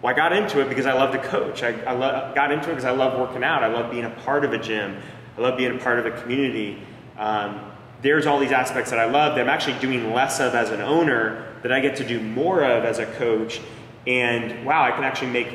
Well, 0.00 0.12
I 0.12 0.16
got 0.16 0.32
into 0.32 0.60
it 0.60 0.68
because 0.68 0.86
I 0.86 0.92
love 0.92 1.12
to 1.12 1.18
coach. 1.18 1.62
I, 1.62 1.72
I 1.82 1.92
lo- 1.92 2.32
got 2.34 2.52
into 2.52 2.66
it 2.66 2.74
because 2.74 2.84
I 2.84 2.92
love 2.92 3.18
working 3.18 3.42
out. 3.42 3.64
I 3.64 3.66
love 3.66 3.90
being 3.90 4.04
a 4.04 4.10
part 4.10 4.44
of 4.44 4.52
a 4.52 4.58
gym. 4.58 4.96
I 5.36 5.40
love 5.40 5.56
being 5.56 5.74
a 5.74 5.78
part 5.78 5.98
of 5.98 6.06
a 6.06 6.12
community. 6.22 6.80
Um, 7.18 7.72
there's 8.00 8.26
all 8.26 8.38
these 8.38 8.52
aspects 8.52 8.90
that 8.90 8.98
I 9.00 9.06
love 9.06 9.34
that 9.34 9.42
I'm 9.42 9.48
actually 9.48 9.78
doing 9.80 10.12
less 10.14 10.40
of 10.40 10.54
as 10.54 10.70
an 10.70 10.80
owner 10.80 11.44
that 11.62 11.72
I 11.72 11.80
get 11.80 11.96
to 11.96 12.06
do 12.06 12.20
more 12.20 12.62
of 12.62 12.84
as 12.84 12.98
a 12.98 13.06
coach. 13.06 13.60
And 14.06 14.64
wow, 14.64 14.84
I 14.84 14.92
can 14.92 15.04
actually 15.04 15.32
make 15.32 15.48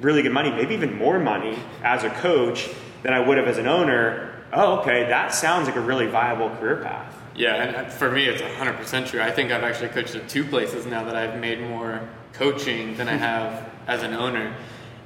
really 0.00 0.22
good 0.22 0.32
money, 0.32 0.50
maybe 0.50 0.74
even 0.74 0.98
more 0.98 1.18
money 1.18 1.58
as 1.82 2.02
a 2.02 2.10
coach 2.10 2.68
than 3.02 3.12
I 3.12 3.20
would 3.20 3.38
have 3.38 3.46
as 3.46 3.58
an 3.58 3.68
owner. 3.68 4.44
Oh, 4.52 4.80
okay, 4.80 5.04
that 5.08 5.32
sounds 5.32 5.66
like 5.66 5.76
a 5.76 5.80
really 5.80 6.06
viable 6.06 6.50
career 6.56 6.76
path. 6.76 7.16
Yeah, 7.36 7.54
and 7.54 7.92
for 7.92 8.10
me, 8.10 8.26
it's 8.26 8.42
100% 8.42 9.08
true. 9.08 9.20
I 9.20 9.30
think 9.30 9.50
I've 9.50 9.64
actually 9.64 9.88
coached 9.88 10.14
at 10.14 10.28
two 10.28 10.44
places 10.44 10.86
now 10.86 11.04
that 11.04 11.16
I've 11.16 11.40
made 11.40 11.60
more 11.60 12.00
coaching 12.32 12.96
than 12.96 13.08
I 13.08 13.16
have 13.16 13.70
as 13.86 14.02
an 14.02 14.14
owner. 14.14 14.54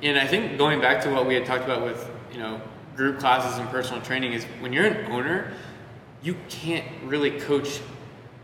And 0.03 0.19
I 0.19 0.27
think 0.27 0.59
going 0.59 0.81
back 0.81 1.03
to 1.05 1.11
what 1.11 1.27
we 1.27 1.35
had 1.35 1.47
talked 1.47 1.65
about 1.65 1.83
with, 1.83 2.09
you 2.33 2.39
know, 2.39 2.61
group 2.97 3.19
classes 3.19 3.59
and 3.59 3.69
personal 3.71 4.03
training 4.03 4.33
is 4.33 4.45
when 4.61 4.73
you're 4.73 4.87
an 4.87 5.11
owner, 5.11 5.53
you 6.23 6.37
can't 6.49 6.87
really 7.05 7.39
coach 7.41 7.81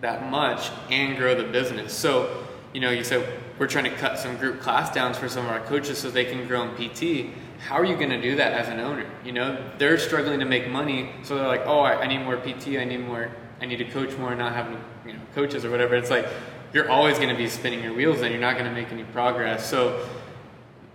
that 0.00 0.30
much 0.30 0.70
and 0.90 1.16
grow 1.16 1.34
the 1.34 1.44
business. 1.44 1.92
So, 1.92 2.44
you 2.72 2.80
know, 2.80 2.90
you 2.90 3.04
said 3.04 3.26
we're 3.58 3.66
trying 3.66 3.84
to 3.84 3.96
cut 3.96 4.18
some 4.18 4.36
group 4.36 4.60
class 4.60 4.92
downs 4.94 5.16
for 5.16 5.28
some 5.28 5.44
of 5.44 5.50
our 5.50 5.60
coaches 5.60 5.98
so 5.98 6.10
they 6.10 6.24
can 6.24 6.46
grow 6.46 6.62
in 6.62 6.74
PT. 6.74 7.30
How 7.58 7.76
are 7.76 7.84
you 7.84 7.96
going 7.96 8.10
to 8.10 8.20
do 8.20 8.36
that 8.36 8.52
as 8.52 8.68
an 8.68 8.80
owner? 8.80 9.06
You 9.24 9.32
know, 9.32 9.70
they're 9.78 9.98
struggling 9.98 10.40
to 10.40 10.44
make 10.44 10.68
money, 10.68 11.10
so 11.22 11.36
they're 11.36 11.48
like, 11.48 11.62
oh, 11.64 11.80
I, 11.80 12.02
I 12.02 12.06
need 12.06 12.18
more 12.18 12.36
PT, 12.36 12.78
I 12.78 12.84
need 12.84 13.00
more, 13.00 13.30
I 13.60 13.66
need 13.66 13.76
to 13.76 13.84
coach 13.86 14.16
more, 14.18 14.30
and 14.30 14.38
not 14.38 14.52
have 14.52 14.66
any, 14.66 14.76
you 15.06 15.12
know, 15.14 15.22
coaches 15.34 15.64
or 15.64 15.70
whatever. 15.70 15.94
It's 15.94 16.10
like 16.10 16.26
you're 16.72 16.90
always 16.90 17.16
going 17.16 17.30
to 17.30 17.36
be 17.36 17.48
spinning 17.48 17.82
your 17.82 17.94
wheels, 17.94 18.20
and 18.20 18.30
you're 18.30 18.40
not 18.40 18.58
going 18.58 18.68
to 18.68 18.74
make 18.74 18.92
any 18.92 19.04
progress. 19.04 19.68
So, 19.68 20.06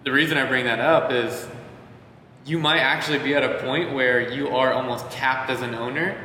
the 0.04 0.12
reason 0.12 0.38
I 0.38 0.46
bring 0.46 0.66
that 0.66 0.80
up 0.80 1.12
is 1.12 1.48
you 2.46 2.60
might 2.60 2.80
actually 2.80 3.20
be 3.20 3.36
at 3.36 3.44
a 3.44 3.60
point 3.64 3.94
where 3.94 4.32
you 4.32 4.50
are 4.50 4.72
almost 4.72 5.10
capped 5.10 5.50
as 5.50 5.62
an 5.62 5.76
owner 5.76 6.18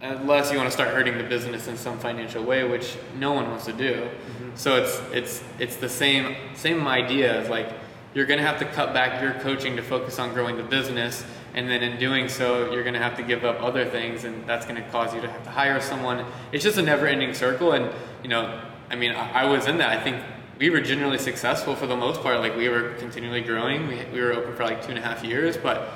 unless 0.00 0.50
you 0.52 0.56
want 0.56 0.68
to 0.68 0.72
start 0.72 0.90
hurting 0.90 1.18
the 1.18 1.24
business 1.24 1.66
in 1.66 1.76
some 1.76 1.98
financial 1.98 2.44
way, 2.44 2.64
which 2.64 2.96
no 3.16 3.32
one 3.32 3.48
wants 3.48 3.66
to 3.66 3.72
do. 3.72 3.94
Mm-hmm. 3.94 4.50
So 4.54 4.76
it's 4.76 5.00
it's 5.12 5.44
it's 5.58 5.76
the 5.76 5.88
same 5.88 6.36
same 6.54 6.86
idea 6.86 7.40
of 7.40 7.48
like 7.48 7.72
you're 8.14 8.26
going 8.26 8.38
to 8.38 8.46
have 8.46 8.58
to 8.58 8.64
cut 8.64 8.92
back 8.92 9.22
your 9.22 9.34
coaching 9.34 9.76
to 9.76 9.82
focus 9.82 10.18
on 10.18 10.32
growing 10.32 10.56
the 10.56 10.62
business, 10.62 11.24
and 11.54 11.68
then 11.68 11.82
in 11.82 11.98
doing 11.98 12.28
so, 12.28 12.72
you're 12.72 12.82
going 12.82 12.94
to 12.94 13.00
have 13.00 13.16
to 13.16 13.22
give 13.22 13.44
up 13.44 13.62
other 13.62 13.84
things, 13.84 14.24
and 14.24 14.46
that's 14.46 14.64
going 14.66 14.82
to 14.82 14.88
cause 14.90 15.14
you 15.14 15.20
to 15.20 15.28
have 15.28 15.44
to 15.44 15.50
hire 15.50 15.80
someone. 15.80 16.24
It's 16.50 16.64
just 16.64 16.78
a 16.78 16.82
never-ending 16.82 17.34
circle, 17.34 17.72
and 17.72 17.92
you 18.22 18.28
know, 18.28 18.60
I 18.90 18.96
mean, 18.96 19.12
I, 19.12 19.42
I 19.42 19.44
was 19.44 19.66
in 19.66 19.78
that. 19.78 19.90
I 19.90 20.02
think 20.02 20.22
we 20.58 20.70
were 20.70 20.80
generally 20.80 21.18
successful 21.18 21.76
for 21.76 21.86
the 21.86 21.96
most 21.96 22.22
part. 22.22 22.40
Like 22.40 22.56
we 22.56 22.68
were 22.68 22.94
continually 22.94 23.42
growing. 23.42 23.86
We, 23.86 24.04
we 24.12 24.20
were 24.20 24.32
open 24.32 24.54
for 24.56 24.64
like 24.64 24.82
two 24.82 24.90
and 24.90 24.98
a 24.98 25.02
half 25.02 25.22
years, 25.22 25.56
but 25.56 25.90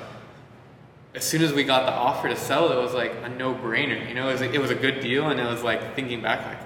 as 1.15 1.23
soon 1.23 1.43
as 1.43 1.53
we 1.53 1.63
got 1.63 1.85
the 1.85 1.91
offer 1.91 2.27
to 2.27 2.35
sell, 2.35 2.71
it 2.71 2.81
was 2.81 2.93
like 2.93 3.13
a 3.23 3.29
no-brainer. 3.29 4.07
You 4.07 4.15
know, 4.15 4.29
it 4.29 4.33
was, 4.33 4.41
it 4.41 4.59
was 4.61 4.71
a 4.71 4.75
good 4.75 4.99
deal, 4.99 5.29
and 5.29 5.39
it 5.39 5.45
was 5.45 5.61
like 5.61 5.95
thinking 5.95 6.21
back, 6.21 6.45
like, 6.45 6.57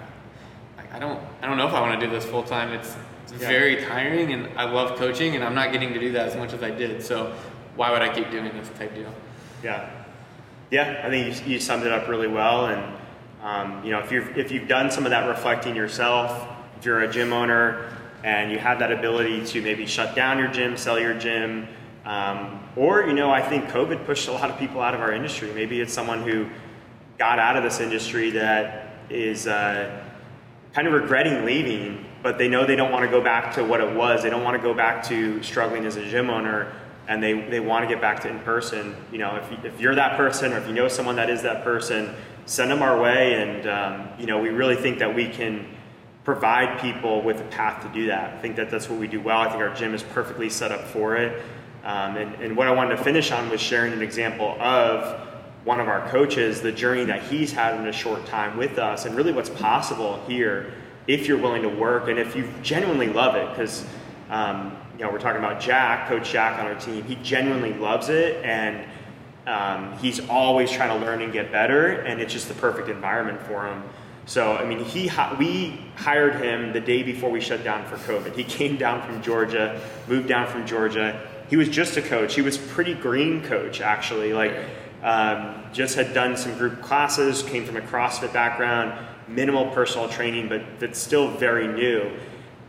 like 0.77 0.93
I 0.93 0.99
don't, 0.99 1.21
I 1.41 1.47
don't 1.47 1.57
know 1.57 1.67
if 1.67 1.73
I 1.73 1.81
want 1.81 1.99
to 1.99 2.05
do 2.05 2.11
this 2.11 2.25
full 2.25 2.43
time. 2.43 2.71
It's, 2.71 2.95
it's 3.25 3.41
yeah. 3.41 3.49
very 3.49 3.83
tiring, 3.83 4.31
and 4.31 4.57
I 4.57 4.63
love 4.63 4.97
coaching, 4.97 5.35
and 5.35 5.43
I'm 5.43 5.55
not 5.55 5.73
getting 5.73 5.93
to 5.93 5.99
do 5.99 6.13
that 6.13 6.29
as 6.29 6.35
much 6.37 6.53
as 6.53 6.63
I 6.63 6.71
did. 6.71 7.03
So, 7.03 7.35
why 7.75 7.91
would 7.91 8.01
I 8.01 8.13
keep 8.13 8.31
doing 8.31 8.45
this 8.57 8.69
type 8.77 8.95
deal? 8.95 9.13
Yeah, 9.61 9.89
yeah. 10.71 11.01
I 11.03 11.09
think 11.09 11.45
you, 11.45 11.53
you 11.53 11.59
summed 11.59 11.85
it 11.85 11.91
up 11.91 12.07
really 12.07 12.27
well, 12.27 12.67
and 12.67 12.95
um, 13.43 13.83
you 13.83 13.91
know, 13.91 13.99
if 13.99 14.11
you've 14.11 14.37
if 14.37 14.51
you've 14.51 14.69
done 14.69 14.89
some 14.89 15.05
of 15.05 15.09
that 15.09 15.27
reflecting 15.27 15.75
yourself, 15.75 16.47
if 16.79 16.85
you're 16.85 17.01
a 17.01 17.11
gym 17.11 17.33
owner 17.33 17.93
and 18.23 18.51
you 18.51 18.59
have 18.59 18.79
that 18.79 18.91
ability 18.91 19.45
to 19.45 19.61
maybe 19.61 19.85
shut 19.85 20.15
down 20.15 20.39
your 20.39 20.47
gym, 20.47 20.77
sell 20.77 20.99
your 20.99 21.13
gym 21.13 21.67
Um, 22.07 22.61
or, 22.77 23.05
you 23.05 23.13
know, 23.13 23.31
I 23.31 23.41
think 23.41 23.65
COVID 23.65 24.05
pushed 24.05 24.29
a 24.29 24.31
lot 24.31 24.49
of 24.49 24.57
people 24.57 24.79
out 24.79 24.95
of 24.95 25.01
our 25.01 25.11
industry. 25.11 25.51
Maybe 25.53 25.81
it's 25.81 25.93
someone 25.93 26.23
who 26.23 26.47
got 27.17 27.37
out 27.37 27.57
of 27.57 27.63
this 27.63 27.81
industry 27.81 28.31
that 28.31 28.93
is 29.09 29.45
uh, 29.45 30.05
kind 30.73 30.87
of 30.87 30.93
regretting 30.93 31.43
leaving, 31.43 32.05
but 32.23 32.37
they 32.37 32.47
know 32.47 32.65
they 32.65 32.77
don't 32.77 32.93
want 32.93 33.03
to 33.03 33.11
go 33.11 33.19
back 33.19 33.53
to 33.55 33.63
what 33.63 33.81
it 33.81 33.93
was. 33.93 34.23
They 34.23 34.29
don't 34.29 34.45
want 34.45 34.55
to 34.55 34.63
go 34.63 34.73
back 34.73 35.03
to 35.07 35.43
struggling 35.43 35.85
as 35.85 35.97
a 35.97 36.09
gym 36.09 36.29
owner, 36.29 36.71
and 37.09 37.21
they, 37.21 37.41
they 37.49 37.59
want 37.59 37.83
to 37.83 37.93
get 37.93 37.99
back 37.99 38.21
to 38.21 38.29
in 38.29 38.39
person. 38.39 38.95
You 39.11 39.17
know, 39.17 39.35
if, 39.35 39.65
if 39.65 39.81
you're 39.81 39.95
that 39.95 40.15
person, 40.15 40.53
or 40.53 40.59
if 40.59 40.67
you 40.67 40.73
know 40.73 40.87
someone 40.87 41.17
that 41.17 41.29
is 41.29 41.41
that 41.41 41.65
person, 41.65 42.15
send 42.45 42.71
them 42.71 42.81
our 42.81 43.01
way. 43.01 43.33
And 43.33 43.67
um, 43.67 44.07
you 44.17 44.27
know, 44.27 44.39
we 44.39 44.47
really 44.47 44.77
think 44.77 44.99
that 44.99 45.13
we 45.13 45.27
can 45.27 45.67
provide 46.23 46.79
people 46.79 47.21
with 47.21 47.41
a 47.41 47.45
path 47.45 47.83
to 47.83 47.89
do 47.89 48.07
that. 48.07 48.33
I 48.33 48.37
think 48.37 48.55
that 48.55 48.69
that's 48.69 48.89
what 48.89 48.97
we 48.97 49.07
do 49.07 49.19
well. 49.19 49.39
I 49.39 49.49
think 49.49 49.61
our 49.61 49.75
gym 49.75 49.93
is 49.93 50.03
perfectly 50.03 50.49
set 50.49 50.71
up 50.71 50.85
for 50.85 51.17
it. 51.17 51.43
Um, 51.87 52.17
and, 52.17 52.35
and 52.41 52.57
what 52.57 52.67
I 52.67 52.71
wanted 52.71 52.97
to 52.97 53.03
finish 53.03 53.31
on 53.31 53.49
was 53.49 53.61
sharing 53.61 53.93
an 53.93 54.01
example 54.01 54.57
of 54.59 55.25
one 55.63 55.79
of 55.79 55.87
our 55.87 56.05
coaches, 56.09 56.61
the 56.61 56.71
journey 56.73 57.05
that 57.05 57.23
he's 57.23 57.53
had 57.53 57.79
in 57.79 57.87
a 57.87 57.93
short 57.93 58.25
time 58.25 58.57
with 58.57 58.77
us, 58.77 59.05
and 59.05 59.15
really 59.15 59.31
what's 59.31 59.49
possible 59.49 60.21
here 60.27 60.73
if 61.07 61.27
you're 61.27 61.37
willing 61.37 61.61
to 61.61 61.69
work 61.69 62.09
and 62.09 62.19
if 62.19 62.35
you 62.35 62.45
genuinely 62.61 63.07
love 63.07 63.35
it. 63.35 63.49
Because 63.51 63.85
um, 64.29 64.75
you 64.97 65.05
know 65.05 65.11
we're 65.13 65.17
talking 65.17 65.39
about 65.39 65.61
Jack, 65.61 66.09
Coach 66.09 66.29
Jack 66.29 66.59
on 66.59 66.65
our 66.65 66.75
team. 66.75 67.05
He 67.05 67.15
genuinely 67.23 67.73
loves 67.73 68.09
it, 68.09 68.43
and 68.43 68.83
um, 69.45 69.97
he's 69.99 70.19
always 70.27 70.69
trying 70.69 70.89
to 70.99 71.05
learn 71.05 71.21
and 71.21 71.31
get 71.31 71.53
better, 71.53 72.01
and 72.01 72.19
it's 72.19 72.33
just 72.33 72.49
the 72.49 72.53
perfect 72.55 72.89
environment 72.89 73.41
for 73.43 73.65
him. 73.65 73.81
So 74.25 74.57
I 74.57 74.65
mean, 74.65 74.83
he 74.83 75.09
we 75.39 75.85
hired 75.95 76.35
him 76.35 76.73
the 76.73 76.81
day 76.81 77.01
before 77.01 77.31
we 77.31 77.39
shut 77.39 77.63
down 77.63 77.85
for 77.85 77.95
COVID. 77.95 78.35
He 78.35 78.43
came 78.59 78.75
down 78.75 79.07
from 79.07 79.21
Georgia, 79.21 79.81
moved 80.09 80.27
down 80.27 80.47
from 80.47 80.67
Georgia 80.67 81.17
he 81.49 81.55
was 81.55 81.69
just 81.69 81.97
a 81.97 82.01
coach. 82.01 82.35
He 82.35 82.41
was 82.41 82.57
pretty 82.57 82.93
green 82.93 83.43
coach 83.43 83.81
actually. 83.81 84.33
Like 84.33 84.55
um, 85.03 85.63
just 85.73 85.95
had 85.95 86.13
done 86.13 86.35
some 86.37 86.57
group 86.57 86.81
classes, 86.81 87.43
came 87.43 87.65
from 87.65 87.77
a 87.77 87.81
CrossFit 87.81 88.33
background, 88.33 88.93
minimal 89.27 89.69
personal 89.71 90.09
training, 90.09 90.49
but 90.49 90.61
that's 90.79 90.99
still 90.99 91.29
very 91.31 91.67
new. 91.67 92.11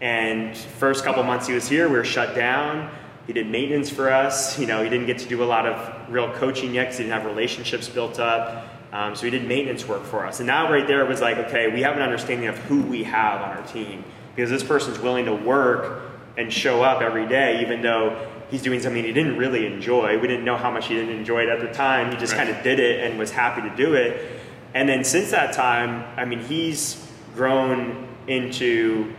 And 0.00 0.56
first 0.56 1.04
couple 1.04 1.22
months 1.24 1.46
he 1.46 1.54
was 1.54 1.68
here, 1.68 1.88
we 1.88 1.96
were 1.96 2.04
shut 2.04 2.34
down. 2.34 2.90
He 3.26 3.32
did 3.32 3.48
maintenance 3.48 3.90
for 3.90 4.10
us. 4.10 4.58
You 4.58 4.66
know, 4.66 4.82
he 4.82 4.88
didn't 4.88 5.06
get 5.06 5.18
to 5.18 5.28
do 5.28 5.42
a 5.42 5.44
lot 5.44 5.66
of 5.66 6.12
real 6.12 6.32
coaching 6.34 6.74
yet 6.74 6.84
because 6.84 6.98
he 6.98 7.04
didn't 7.04 7.20
have 7.20 7.26
relationships 7.26 7.88
built 7.88 8.18
up. 8.18 8.66
Um, 8.92 9.14
so 9.14 9.24
he 9.24 9.30
did 9.30 9.46
maintenance 9.46 9.86
work 9.86 10.04
for 10.04 10.24
us. 10.24 10.40
And 10.40 10.46
now 10.46 10.72
right 10.72 10.86
there 10.86 11.02
it 11.02 11.08
was 11.08 11.20
like, 11.20 11.36
okay, 11.36 11.70
we 11.70 11.82
have 11.82 11.96
an 11.96 12.02
understanding 12.02 12.48
of 12.48 12.56
who 12.56 12.82
we 12.82 13.04
have 13.04 13.42
on 13.42 13.58
our 13.58 13.66
team 13.66 14.02
because 14.34 14.48
this 14.48 14.62
person's 14.62 14.98
willing 14.98 15.26
to 15.26 15.34
work 15.34 16.02
and 16.38 16.50
show 16.50 16.82
up 16.82 17.02
every 17.02 17.26
day, 17.26 17.60
even 17.60 17.82
though 17.82 18.30
he's 18.50 18.62
doing 18.62 18.80
something 18.80 19.04
he 19.04 19.12
didn't 19.12 19.36
really 19.36 19.66
enjoy. 19.66 20.18
We 20.18 20.28
didn't 20.28 20.44
know 20.44 20.56
how 20.56 20.70
much 20.70 20.86
he 20.86 20.94
didn't 20.94 21.16
enjoy 21.16 21.42
it 21.42 21.48
at 21.48 21.60
the 21.60 21.72
time. 21.72 22.10
He 22.10 22.16
just 22.16 22.32
right. 22.34 22.46
kind 22.46 22.56
of 22.56 22.62
did 22.62 22.80
it 22.80 23.04
and 23.04 23.18
was 23.18 23.30
happy 23.30 23.62
to 23.62 23.74
do 23.76 23.94
it. 23.94 24.40
And 24.74 24.88
then 24.88 25.04
since 25.04 25.30
that 25.30 25.54
time, 25.54 26.04
I 26.16 26.24
mean, 26.24 26.40
he's 26.40 27.06
grown 27.34 28.08
into, 28.26 29.12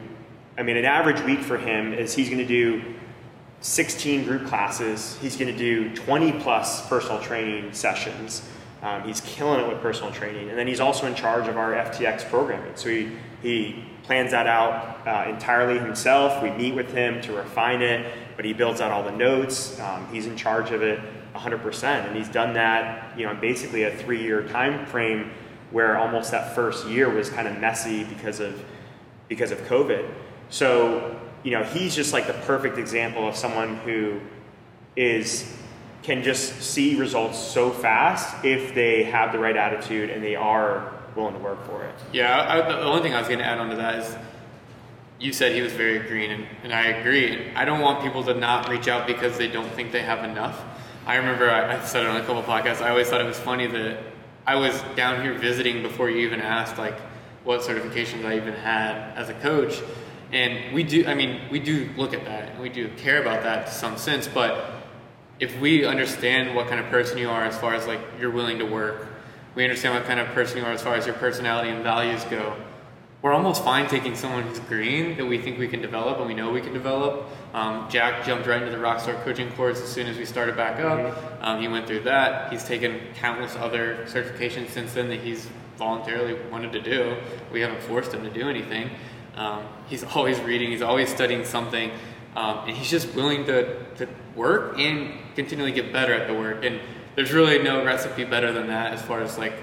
I 0.58 0.64
mean, 0.64 0.78
an 0.78 0.86
average 0.86 1.22
week 1.22 1.42
for 1.42 1.58
him 1.58 1.94
is 1.94 2.14
he's 2.14 2.30
going 2.30 2.40
to 2.40 2.46
do 2.46 2.96
16 3.62 4.26
group 4.26 4.48
classes. 4.48 5.18
He's 5.22 5.36
going 5.36 5.52
to 5.52 5.58
do 5.58 5.94
20 5.96 6.34
plus 6.34 6.88
personal 6.88 7.20
training 7.20 7.74
sessions. 7.74 8.48
Um, 8.82 9.04
he's 9.04 9.22
killing 9.22 9.60
it 9.60 9.68
with 9.68 9.82
personal 9.82 10.12
training. 10.12 10.50
And 10.50 10.58
then 10.58 10.68
he's 10.68 10.80
also 10.80 11.08
in 11.08 11.16
charge 11.16 11.48
of 11.48 11.58
our 11.58 11.74
FTX 11.74 12.30
programming. 12.30 12.72
So 12.76 12.90
he, 12.90 13.12
he 13.42 13.84
plans 14.04 14.32
that 14.32 14.48
out 14.48 15.06
uh, 15.06 15.30
entirely 15.30 15.78
himself. 15.78 16.42
We 16.42 16.52
meet 16.52 16.74
with 16.74 16.94
him 16.94 17.22
to 17.22 17.34
refine 17.34 17.82
it 17.82 18.12
but 18.40 18.46
he 18.46 18.54
builds 18.54 18.80
out 18.80 18.90
all 18.90 19.04
the 19.04 19.12
notes. 19.12 19.78
Um, 19.82 20.08
he's 20.14 20.26
in 20.26 20.38
charge 20.38 20.72
of 20.72 20.82
it 20.82 20.98
100%, 21.36 21.84
and 21.84 22.16
he's 22.16 22.30
done 22.30 22.54
that, 22.54 23.20
you 23.20 23.26
know, 23.26 23.34
in 23.34 23.42
basically 23.42 23.84
a 23.84 23.94
three-year 23.94 24.48
time 24.48 24.86
frame 24.86 25.32
where 25.72 25.98
almost 25.98 26.32
that 26.32 26.56
first 26.56 26.88
year 26.88 27.10
was 27.10 27.30
kind 27.30 27.50
of 27.50 27.60
messy 27.60 28.06
because 28.06 28.40
of 28.40 28.64
because 29.28 29.52
of 29.52 29.60
COVID. 29.64 30.10
So, 30.50 31.20
you 31.44 31.52
know, 31.52 31.66
he's 31.66 31.94
just 31.94 32.14
like 32.14 32.28
the 32.28 32.34
perfect 32.46 32.78
example 32.78 33.28
of 33.28 33.36
someone 33.36 33.76
who 33.80 34.22
is 34.96 35.54
can 36.02 36.24
just 36.24 36.62
see 36.62 36.96
results 36.96 37.38
so 37.38 37.70
fast 37.70 38.46
if 38.46 38.74
they 38.74 39.04
have 39.04 39.34
the 39.34 39.40
right 39.40 39.58
attitude 39.58 40.10
and 40.10 40.24
they 40.24 40.38
are 40.38 40.94
willing 41.14 41.34
to 41.34 41.42
work 41.42 41.62
for 41.66 41.84
it. 41.84 41.96
Yeah, 42.14 42.40
I, 42.42 42.62
the 42.62 42.84
only 42.84 43.02
thing 43.02 43.14
I 43.14 43.20
was 43.20 43.28
going 43.28 43.40
to 43.40 43.46
add 43.46 43.58
on 43.58 43.70
to 43.70 43.76
that 43.76 43.96
is 43.96 44.16
you 45.20 45.34
said 45.34 45.54
he 45.54 45.62
was 45.62 45.74
very 45.74 46.00
green, 46.00 46.32
and, 46.32 46.48
and 46.64 46.74
I 46.74 46.88
agree. 46.88 47.52
I 47.54 47.66
don't 47.66 47.82
want 47.82 48.02
people 48.02 48.24
to 48.24 48.34
not 48.34 48.70
reach 48.70 48.88
out 48.88 49.06
because 49.06 49.38
they 49.38 49.48
don't 49.48 49.70
think 49.74 49.92
they 49.92 50.02
have 50.02 50.24
enough. 50.24 50.64
I 51.06 51.16
remember 51.16 51.50
I, 51.50 51.78
I 51.78 51.86
said 51.86 52.04
it 52.04 52.10
on 52.10 52.18
a 52.18 52.24
couple 52.24 52.42
podcasts. 52.44 52.82
I 52.82 52.90
always 52.90 53.10
thought 53.10 53.22
it 53.22 53.26
was 53.26 53.40
funny 53.40 53.68
that 53.68 54.00
I 54.48 54.56
was 54.56 54.82
down 54.96 55.22
here 55.22 55.34
visiting 55.34 55.82
before 55.82 56.10
you 56.10 56.26
even 56.26 56.40
asked 56.42 56.78
like 56.78 57.00
what 57.44 57.62
certifications 57.62 58.26
I 58.26 58.38
even 58.38 58.54
had 58.54 59.16
as 59.18 59.30
a 59.30 59.34
coach. 59.36 59.82
And 60.32 60.74
we 60.74 60.84
do, 60.84 61.06
I 61.08 61.16
mean, 61.16 61.42
we 61.52 61.60
do 61.60 61.90
look 61.98 62.14
at 62.14 62.26
that 62.26 62.50
and 62.50 62.60
we 62.60 62.70
do 62.70 62.90
care 62.98 63.22
about 63.22 63.44
that 63.44 63.68
to 63.68 63.72
some 63.72 63.98
sense. 63.98 64.28
But 64.28 64.72
if 65.40 65.60
we 65.60 65.86
understand 65.86 66.56
what 66.56 66.68
kind 66.68 66.80
of 66.80 66.88
person 66.88 67.18
you 67.18 67.30
are 67.30 67.44
as 67.44 67.58
far 67.58 67.74
as 67.74 67.88
like 67.88 68.00
you're 68.20 68.32
willing 68.32 68.60
to 68.60 68.66
work, 68.66 69.08
we 69.56 69.64
understand 69.64 69.96
what 69.96 70.06
kind 70.06 70.20
of 70.20 70.28
person 70.28 70.60
you 70.60 70.64
are 70.64 70.72
as 70.72 70.82
far 70.82 70.96
as 70.96 71.06
your 71.06 71.16
personality 71.16 71.70
and 71.70 71.84
values 71.84 72.24
go, 72.26 72.56
we're 73.22 73.34
almost 73.34 73.64
fine 73.64 73.88
taking 73.90 74.16
someone 74.16 74.44
who's 74.44 74.60
green 74.62 75.18
that 75.18 75.26
we 75.26 75.38
think 75.38 75.60
we 75.60 75.68
can 75.68 75.82
develop 75.82 76.20
and 76.20 76.28
we 76.28 76.34
know 76.34 76.52
we 76.52 76.62
can 76.62 76.74
develop. 76.74 77.26
Um, 77.54 77.90
Jack 77.90 78.26
jumped 78.26 78.48
right 78.48 78.62
into 78.62 78.72
the 78.72 78.82
Rockstar 78.82 79.22
coaching 79.24 79.52
course 79.54 79.82
as 79.82 79.90
soon 79.90 80.08
as 80.08 80.18
we 80.18 80.24
started 80.24 80.56
back 80.56 80.80
up. 80.80 81.00
Mm-hmm. 81.00 81.44
Um, 81.44 81.62
he 81.62 81.68
went 81.68 81.86
through 81.86 82.02
that. 82.02 82.52
He's 82.52 82.64
taken 82.64 83.02
countless 83.16 83.58
other 83.58 84.06
certifications 84.06 84.70
since 84.70 84.94
then 84.94 85.10
that 85.10 85.20
he's 85.20 85.50
voluntarily 85.78 86.36
wanted 86.50 86.72
to 86.72 86.82
do. 86.82 87.18
We 87.52 87.60
haven't 87.60 87.82
forced 87.82 88.14
him 88.14 88.24
to 88.24 88.30
do 88.30 88.48
anything. 88.48 88.90
Um, 89.36 89.66
he's 89.88 90.04
always 90.16 90.40
reading, 90.40 90.72
he's 90.72 90.82
always 90.82 91.10
studying 91.10 91.44
something, 91.44 91.92
um, 92.38 92.70
and 92.70 92.78
he's 92.78 92.90
just 92.90 93.14
willing 93.16 93.46
to, 93.48 93.84
to 93.96 94.08
work 94.36 94.80
and 94.80 95.14
continually 95.36 95.74
get 95.74 95.92
better 95.92 96.14
at 96.14 96.28
the 96.28 96.34
work. 96.34 96.64
And 96.64 96.80
there's 97.16 97.34
really 97.34 97.62
no 97.62 97.84
recipe 97.84 98.24
better 98.24 98.54
than 98.54 98.68
that 98.68 98.94
as 98.94 99.02
far 99.02 99.22
as 99.22 99.38
like 99.38 99.54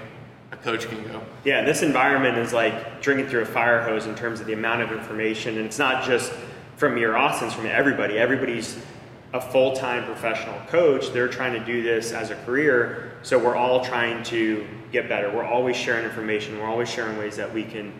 coach 0.63 0.87
can 0.87 1.03
go. 1.03 1.21
Yeah, 1.43 1.63
this 1.63 1.81
environment 1.81 2.37
is 2.37 2.53
like 2.53 3.01
drinking 3.01 3.29
through 3.29 3.41
a 3.41 3.45
fire 3.45 3.81
hose 3.81 4.05
in 4.05 4.15
terms 4.15 4.39
of 4.39 4.47
the 4.47 4.53
amount 4.53 4.81
of 4.81 4.91
information, 4.91 5.57
and 5.57 5.65
it's 5.65 5.79
not 5.79 6.05
just 6.05 6.31
from 6.75 6.97
your 6.97 7.17
Austins, 7.17 7.53
from 7.53 7.65
everybody. 7.65 8.17
Everybody's 8.17 8.77
a 9.33 9.41
full 9.41 9.75
time 9.75 10.05
professional 10.05 10.59
coach. 10.67 11.11
They're 11.11 11.27
trying 11.27 11.53
to 11.53 11.65
do 11.65 11.81
this 11.81 12.11
as 12.11 12.29
a 12.29 12.35
career, 12.43 13.13
so 13.23 13.37
we're 13.37 13.55
all 13.55 13.83
trying 13.83 14.23
to 14.25 14.65
get 14.91 15.09
better. 15.09 15.29
We're 15.29 15.43
always 15.43 15.75
sharing 15.75 16.05
information. 16.05 16.59
We're 16.59 16.67
always 16.67 16.89
sharing 16.89 17.17
ways 17.17 17.35
that 17.37 17.53
we 17.53 17.63
can 17.63 17.93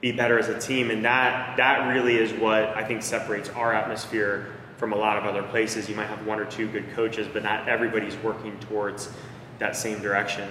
be 0.00 0.12
better 0.12 0.38
as 0.38 0.48
a 0.48 0.58
team, 0.58 0.90
and 0.90 1.04
that 1.04 1.56
that 1.56 1.92
really 1.92 2.16
is 2.16 2.32
what 2.32 2.76
I 2.76 2.84
think 2.84 3.02
separates 3.02 3.48
our 3.50 3.72
atmosphere 3.72 4.52
from 4.76 4.92
a 4.92 4.96
lot 4.96 5.16
of 5.16 5.24
other 5.24 5.42
places. 5.42 5.88
You 5.88 5.96
might 5.96 6.06
have 6.06 6.24
one 6.24 6.38
or 6.38 6.44
two 6.44 6.68
good 6.68 6.90
coaches, 6.94 7.26
but 7.32 7.42
not 7.42 7.68
everybody's 7.68 8.16
working 8.18 8.58
towards 8.60 9.10
that 9.58 9.74
same 9.76 10.00
direction. 10.00 10.48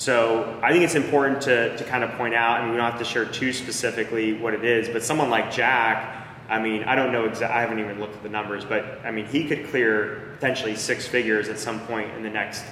So 0.00 0.58
I 0.62 0.72
think 0.72 0.82
it's 0.82 0.94
important 0.94 1.42
to, 1.42 1.76
to 1.76 1.84
kind 1.84 2.02
of 2.02 2.10
point 2.12 2.32
out, 2.32 2.62
mean, 2.62 2.70
we 2.70 2.78
don't 2.78 2.90
have 2.90 3.00
to 3.00 3.04
share 3.04 3.26
too 3.26 3.52
specifically 3.52 4.32
what 4.32 4.54
it 4.54 4.64
is, 4.64 4.88
but 4.88 5.02
someone 5.02 5.28
like 5.28 5.52
Jack, 5.52 6.26
I 6.48 6.58
mean, 6.58 6.84
I 6.84 6.94
don't 6.94 7.12
know 7.12 7.26
exactly, 7.26 7.58
I 7.58 7.60
haven't 7.60 7.80
even 7.80 8.00
looked 8.00 8.16
at 8.16 8.22
the 8.22 8.30
numbers, 8.30 8.64
but 8.64 8.98
I 9.04 9.10
mean, 9.10 9.26
he 9.26 9.46
could 9.46 9.68
clear 9.68 10.32
potentially 10.36 10.74
six 10.74 11.06
figures 11.06 11.50
at 11.50 11.58
some 11.58 11.80
point 11.80 12.14
in 12.14 12.22
the 12.22 12.30
next 12.30 12.64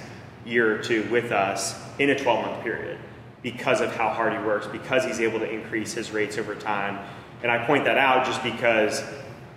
year 0.43 0.75
or 0.75 0.81
two 0.81 1.07
with 1.11 1.31
us 1.31 1.79
in 1.99 2.09
a 2.09 2.17
12 2.17 2.47
month 2.47 2.63
period 2.63 2.97
because 3.43 3.79
of 3.79 3.95
how 3.95 4.09
hard 4.09 4.33
he 4.33 4.39
works, 4.39 4.65
because 4.65 5.05
he's 5.05 5.19
able 5.19 5.37
to 5.37 5.47
increase 5.47 5.93
his 5.93 6.09
rates 6.09 6.39
over 6.39 6.55
time. 6.55 6.97
And 7.43 7.51
I 7.51 7.63
point 7.63 7.85
that 7.85 7.99
out 7.99 8.25
just 8.25 8.41
because 8.41 9.03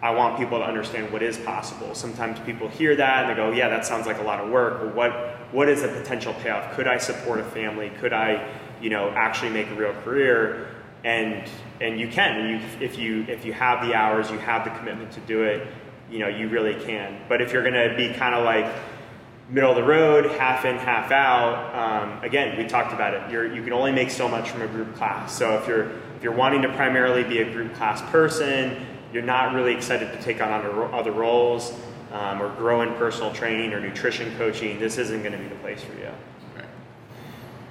I 0.03 0.11
want 0.11 0.37
people 0.37 0.59
to 0.59 0.65
understand 0.67 1.11
what 1.11 1.23
is 1.23 1.39
possible. 1.39 1.95
Sometimes 1.95 2.39
people 2.41 2.69
hear 2.69 2.95
that 2.97 3.23
and 3.23 3.31
they 3.31 3.35
go, 3.35 3.51
"Yeah, 3.51 3.71
that 3.71 3.87
sounds 3.87 4.07
like 4.07 4.19
a 4.19 4.23
lot 4.23 4.41
of 4.41 4.51
work." 4.51 4.81
But 4.81 4.95
what 4.95 5.32
what 5.53 5.69
is 5.69 5.83
a 5.83 5.89
potential 5.89 6.35
payoff? 6.43 6.75
Could 6.75 6.89
I 6.89 6.99
support 6.99 7.39
a 7.39 7.45
family? 7.45 7.91
Could 8.01 8.13
I, 8.13 8.53
you 8.81 8.91
know, 8.91 9.11
actually 9.11 9.51
make 9.51 9.69
a 9.69 9.75
real 9.75 9.95
career? 10.03 10.69
And 11.05 11.49
and 11.81 12.01
you 12.01 12.09
can. 12.09 12.49
You, 12.49 12.85
if 12.85 12.99
you 12.99 13.25
if 13.29 13.45
you 13.45 13.53
have 13.53 13.87
the 13.87 13.95
hours, 13.95 14.31
you 14.31 14.39
have 14.39 14.65
the 14.65 14.71
commitment 14.71 15.13
to 15.13 15.21
do 15.21 15.43
it. 15.43 15.67
You 16.11 16.21
know, 16.21 16.29
you 16.29 16.49
really 16.49 16.83
can. 16.85 17.21
But 17.29 17.41
if 17.41 17.53
you're 17.53 17.63
going 17.63 17.91
to 17.91 17.97
be 17.97 18.13
kind 18.15 18.35
of 18.35 18.45
like 18.45 18.73
middle 19.49 19.71
of 19.71 19.77
the 19.77 19.85
road, 19.85 20.27
half 20.33 20.65
in, 20.65 20.77
half 20.77 21.11
out. 21.11 21.75
Um, 21.75 22.25
again, 22.25 22.57
we 22.57 22.67
talked 22.67 22.93
about 22.93 23.15
it. 23.15 23.31
You're, 23.31 23.53
you 23.53 23.63
can 23.63 23.73
only 23.73 23.93
make 23.93 24.11
so 24.11 24.29
much 24.29 24.49
from 24.49 24.63
a 24.63 24.67
group 24.67 24.95
class. 24.95 25.37
So 25.37 25.59
if 25.59 25.67
you're 25.69 25.91
if 26.17 26.23
you're 26.23 26.33
wanting 26.33 26.63
to 26.63 26.73
primarily 26.75 27.25
be 27.25 27.41
a 27.41 27.53
group 27.53 27.75
class 27.75 28.01
person, 28.11 28.87
you're 29.13 29.25
not 29.25 29.55
really 29.55 29.75
excited 29.75 30.13
to 30.13 30.23
take 30.23 30.41
on 30.41 30.53
other 30.95 31.11
roles 31.11 31.73
um, 32.13 32.43
or 32.43 32.55
grow 32.57 32.83
in 32.83 32.93
personal 32.95 33.33
training 33.33 33.73
or 33.73 33.81
nutrition 33.81 34.37
coaching, 34.37 34.79
this 34.79 34.99
isn't 34.99 35.21
going 35.23 35.33
to 35.33 35.39
be 35.39 35.49
the 35.49 35.57
place 35.57 35.83
for 35.83 35.95
you. 35.95 36.11
Right. 36.55 36.67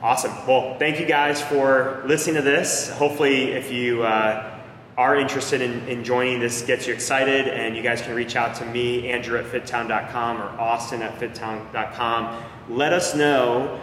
Awesome. 0.02 0.32
Well, 0.48 0.78
thank 0.80 1.00
you 1.00 1.06
guys 1.06 1.42
for 1.42 2.04
listening 2.06 2.36
to 2.38 2.42
this. 2.42 2.90
Hopefully, 2.90 3.52
if 3.52 3.72
you 3.72 4.04
uh, 4.04 4.60
are 4.98 5.16
interested 5.16 5.62
in, 5.62 5.88
in 5.88 6.04
joining, 6.04 6.40
this 6.40 6.64
gets 6.64 6.88
you 6.88 6.94
excited, 6.94 7.48
and 7.48 7.78
you 7.78 7.84
guys 7.84 8.02
can 8.02 8.16
reach 8.16 8.36
out 8.36 8.56
to 8.56 8.66
me, 8.66 9.10
Andrew 9.10 9.38
at 9.38 9.46
fittown.com 9.46 10.42
or 10.42 10.60
Austin 10.60 11.02
at 11.02 11.20
fittown.com. 11.20 12.44
Let 12.68 12.94
us 12.94 13.16
know 13.16 13.80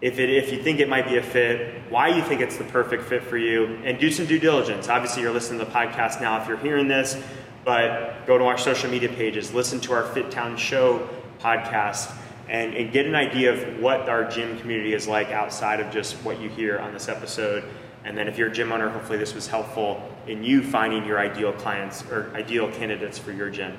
if, 0.00 0.18
it, 0.18 0.30
if 0.30 0.52
you 0.52 0.62
think 0.62 0.80
it 0.80 0.88
might 0.88 1.06
be 1.06 1.16
a 1.16 1.22
fit, 1.22 1.82
why 1.88 2.08
you 2.08 2.22
think 2.22 2.40
it's 2.40 2.56
the 2.56 2.64
perfect 2.64 3.04
fit 3.04 3.22
for 3.22 3.36
you, 3.36 3.80
and 3.84 3.98
do 3.98 4.10
some 4.10 4.26
due 4.26 4.38
diligence. 4.38 4.88
Obviously, 4.88 5.22
you're 5.22 5.32
listening 5.32 5.58
to 5.58 5.64
the 5.64 5.70
podcast 5.70 6.20
now 6.20 6.40
if 6.40 6.46
you're 6.46 6.56
hearing 6.58 6.88
this, 6.88 7.20
but 7.64 8.26
go 8.26 8.38
to 8.38 8.44
our 8.44 8.58
social 8.58 8.90
media 8.90 9.08
pages, 9.08 9.52
listen 9.52 9.80
to 9.80 9.92
our 9.92 10.04
Fit 10.04 10.30
Town 10.30 10.56
Show 10.56 11.08
podcast, 11.40 12.14
and, 12.48 12.74
and 12.74 12.92
get 12.92 13.06
an 13.06 13.14
idea 13.14 13.52
of 13.52 13.80
what 13.80 14.08
our 14.08 14.24
gym 14.24 14.58
community 14.58 14.94
is 14.94 15.06
like 15.06 15.30
outside 15.30 15.80
of 15.80 15.92
just 15.92 16.14
what 16.24 16.40
you 16.40 16.48
hear 16.48 16.78
on 16.78 16.92
this 16.92 17.08
episode. 17.08 17.64
And 18.04 18.16
then 18.16 18.28
if 18.28 18.38
you're 18.38 18.48
a 18.48 18.52
gym 18.52 18.72
owner, 18.72 18.88
hopefully 18.88 19.18
this 19.18 19.34
was 19.34 19.48
helpful 19.48 20.00
in 20.26 20.42
you 20.42 20.62
finding 20.62 21.04
your 21.04 21.18
ideal 21.18 21.52
clients 21.52 22.04
or 22.10 22.30
ideal 22.34 22.70
candidates 22.72 23.18
for 23.18 23.32
your 23.32 23.50
gym. 23.50 23.76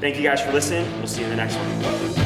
Thank 0.00 0.16
you 0.16 0.22
guys 0.22 0.42
for 0.42 0.52
listening. 0.52 0.90
We'll 0.98 1.06
see 1.06 1.20
you 1.20 1.28
in 1.28 1.30
the 1.30 1.36
next 1.36 1.56
one. 1.56 2.25